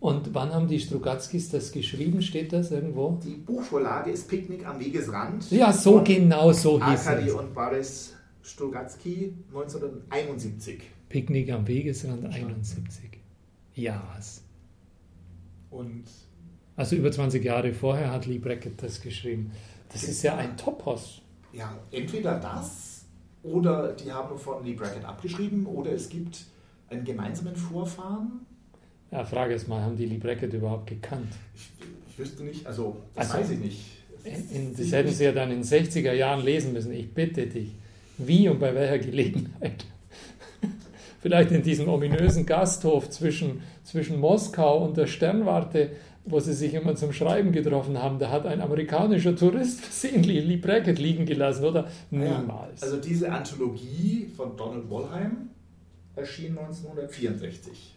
Und 0.00 0.32
wann 0.32 0.54
haben 0.54 0.68
die 0.68 0.78
Strugatzkis 0.78 1.50
das 1.50 1.72
geschrieben? 1.72 2.22
Steht 2.22 2.52
das 2.52 2.70
irgendwo? 2.70 3.18
Die 3.24 3.34
Buchvorlage 3.34 4.12
ist 4.12 4.28
Picknick 4.28 4.64
am 4.64 4.78
Wegesrand. 4.78 5.50
Ja, 5.50 5.72
so 5.72 6.02
genau 6.04 6.52
so 6.52 6.74
hieß 6.74 7.06
Arkady 7.06 7.28
es. 7.28 7.34
und 7.34 7.52
Boris 7.52 8.14
Strugatzky 8.42 9.34
1971. 9.48 10.82
Picknick 11.08 11.50
am 11.50 11.66
Wegesrand 11.66 12.26
71. 12.26 13.18
Ja. 13.74 14.16
Und 15.70 16.04
also 16.78 16.96
über 16.96 17.12
20 17.12 17.44
Jahre 17.44 17.74
vorher 17.74 18.10
hat 18.10 18.24
Lee 18.24 18.38
Brackett 18.38 18.82
das 18.82 19.00
geschrieben. 19.00 19.52
Das 19.92 20.04
ist 20.04 20.22
ja 20.22 20.36
ein 20.36 20.56
Topos. 20.56 21.20
Ja, 21.52 21.76
entweder 21.90 22.38
das 22.38 23.04
oder 23.42 23.92
die 23.92 24.10
haben 24.10 24.38
von 24.38 24.64
Lee 24.64 24.74
Brackett 24.74 25.04
abgeschrieben 25.04 25.66
oder 25.66 25.92
es 25.92 26.08
gibt 26.08 26.38
einen 26.88 27.04
gemeinsamen 27.04 27.54
Vorfahren 27.54 28.46
ja, 29.10 29.24
Frage 29.24 29.54
ist 29.54 29.68
mal, 29.68 29.82
haben 29.82 29.96
die 29.96 30.06
Lee 30.06 30.18
Brackett 30.18 30.52
überhaupt 30.52 30.86
gekannt? 30.86 31.32
Ich, 31.54 31.70
ich 32.10 32.18
wüsste 32.18 32.42
nicht, 32.44 32.66
also 32.66 32.96
das 33.14 33.30
also, 33.30 33.42
weiß 33.42 33.50
ich 33.52 33.58
nicht. 33.58 33.80
In, 34.24 34.50
in, 34.50 34.76
das 34.76 34.92
hätten 34.92 35.12
sie 35.12 35.24
ja 35.24 35.32
dann 35.32 35.50
in 35.50 35.62
den 35.62 35.64
60er 35.64 36.12
Jahren 36.12 36.44
lesen 36.44 36.72
müssen. 36.74 36.92
Ich 36.92 37.12
bitte 37.14 37.46
dich, 37.46 37.70
wie 38.18 38.48
und 38.48 38.58
bei 38.58 38.74
welcher 38.74 38.98
Gelegenheit 38.98 39.86
vielleicht 41.22 41.52
in 41.52 41.62
diesem 41.62 41.88
ominösen 41.88 42.44
Gasthof 42.44 43.08
zwischen, 43.08 43.62
zwischen 43.82 44.20
Moskau 44.20 44.84
und 44.84 44.96
der 44.98 45.06
Sternwarte, 45.06 45.92
wo 46.30 46.40
sie 46.40 46.52
sich 46.52 46.74
immer 46.74 46.94
zum 46.94 47.12
Schreiben 47.12 47.52
getroffen 47.52 48.00
haben, 48.02 48.18
da 48.18 48.30
hat 48.30 48.46
ein 48.46 48.60
amerikanischer 48.60 49.34
Tourist 49.34 49.80
versehentlich 49.84 50.44
Lee 50.44 50.56
Brackett 50.56 50.98
liegen 50.98 51.26
gelassen, 51.26 51.64
oder? 51.64 51.88
Niemals. 52.10 52.80
Ja, 52.80 52.86
also 52.86 52.96
diese 52.98 53.30
Anthologie 53.32 54.30
von 54.36 54.56
Donald 54.56 54.88
Wollheim 54.90 55.50
erschien 56.16 56.58
1964 56.58 57.94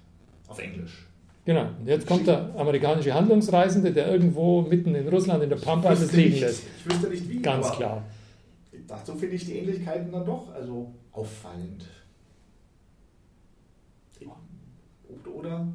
auf 0.48 0.60
Englisch. 0.60 1.08
Genau. 1.46 1.70
Und 1.80 1.88
jetzt 1.88 2.06
kommt 2.06 2.28
der 2.28 2.54
amerikanische 2.56 3.14
Handlungsreisende, 3.14 3.92
der 3.92 4.12
irgendwo 4.12 4.62
mitten 4.62 4.94
in 4.94 5.08
Russland 5.08 5.44
in 5.44 5.50
der 5.50 5.58
Pampa 5.58 5.90
das 5.90 6.12
liegen 6.12 6.40
lässt. 6.40 6.64
Ich 6.78 6.92
wüsste 6.92 7.08
nicht 7.10 7.30
wie. 7.30 7.42
Ganz 7.42 7.72
klar. 7.72 8.04
Dazu 8.88 9.16
finde 9.16 9.36
ich 9.36 9.46
die 9.46 9.58
Ähnlichkeiten 9.58 10.12
dann 10.12 10.26
doch 10.26 10.54
also 10.54 10.94
auffallend. 11.12 11.86
Oder, 15.08 15.36
oder 15.36 15.68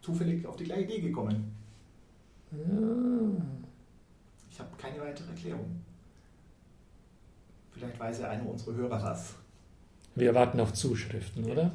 zufällig 0.00 0.46
auf 0.46 0.56
die 0.56 0.64
gleiche 0.64 0.82
Idee 0.82 1.00
gekommen. 1.00 1.57
Ja. 2.52 3.44
Ich 4.50 4.58
habe 4.58 4.70
keine 4.78 5.00
weitere 5.00 5.28
Erklärung. 5.28 5.80
Vielleicht 7.72 7.98
weiß 7.98 8.20
ja 8.20 8.30
einer 8.30 8.46
unserer 8.46 8.74
Hörer 8.74 8.98
das. 8.98 9.34
Wir 10.14 10.34
warten 10.34 10.58
auf 10.60 10.72
Zuschriften, 10.72 11.44
oder? 11.44 11.70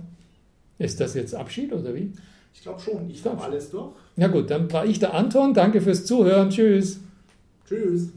Ist 0.78 1.00
das 1.00 1.14
jetzt 1.14 1.34
Abschied 1.34 1.72
oder 1.72 1.96
wie? 1.96 2.12
Ich 2.54 2.62
glaube 2.62 2.80
schon. 2.80 3.10
Ich 3.10 3.26
habe 3.26 3.42
alles 3.42 3.70
durch. 3.70 3.94
Ja 4.18 4.28
gut, 4.28 4.50
dann 4.50 4.72
war 4.72 4.86
ich 4.86 5.00
der 5.00 5.14
Anton. 5.14 5.54
Danke 5.54 5.82
fürs 5.82 6.06
Zuhören. 6.06 6.50
Tschüss. 6.50 7.00
Tschüss. 7.68 8.10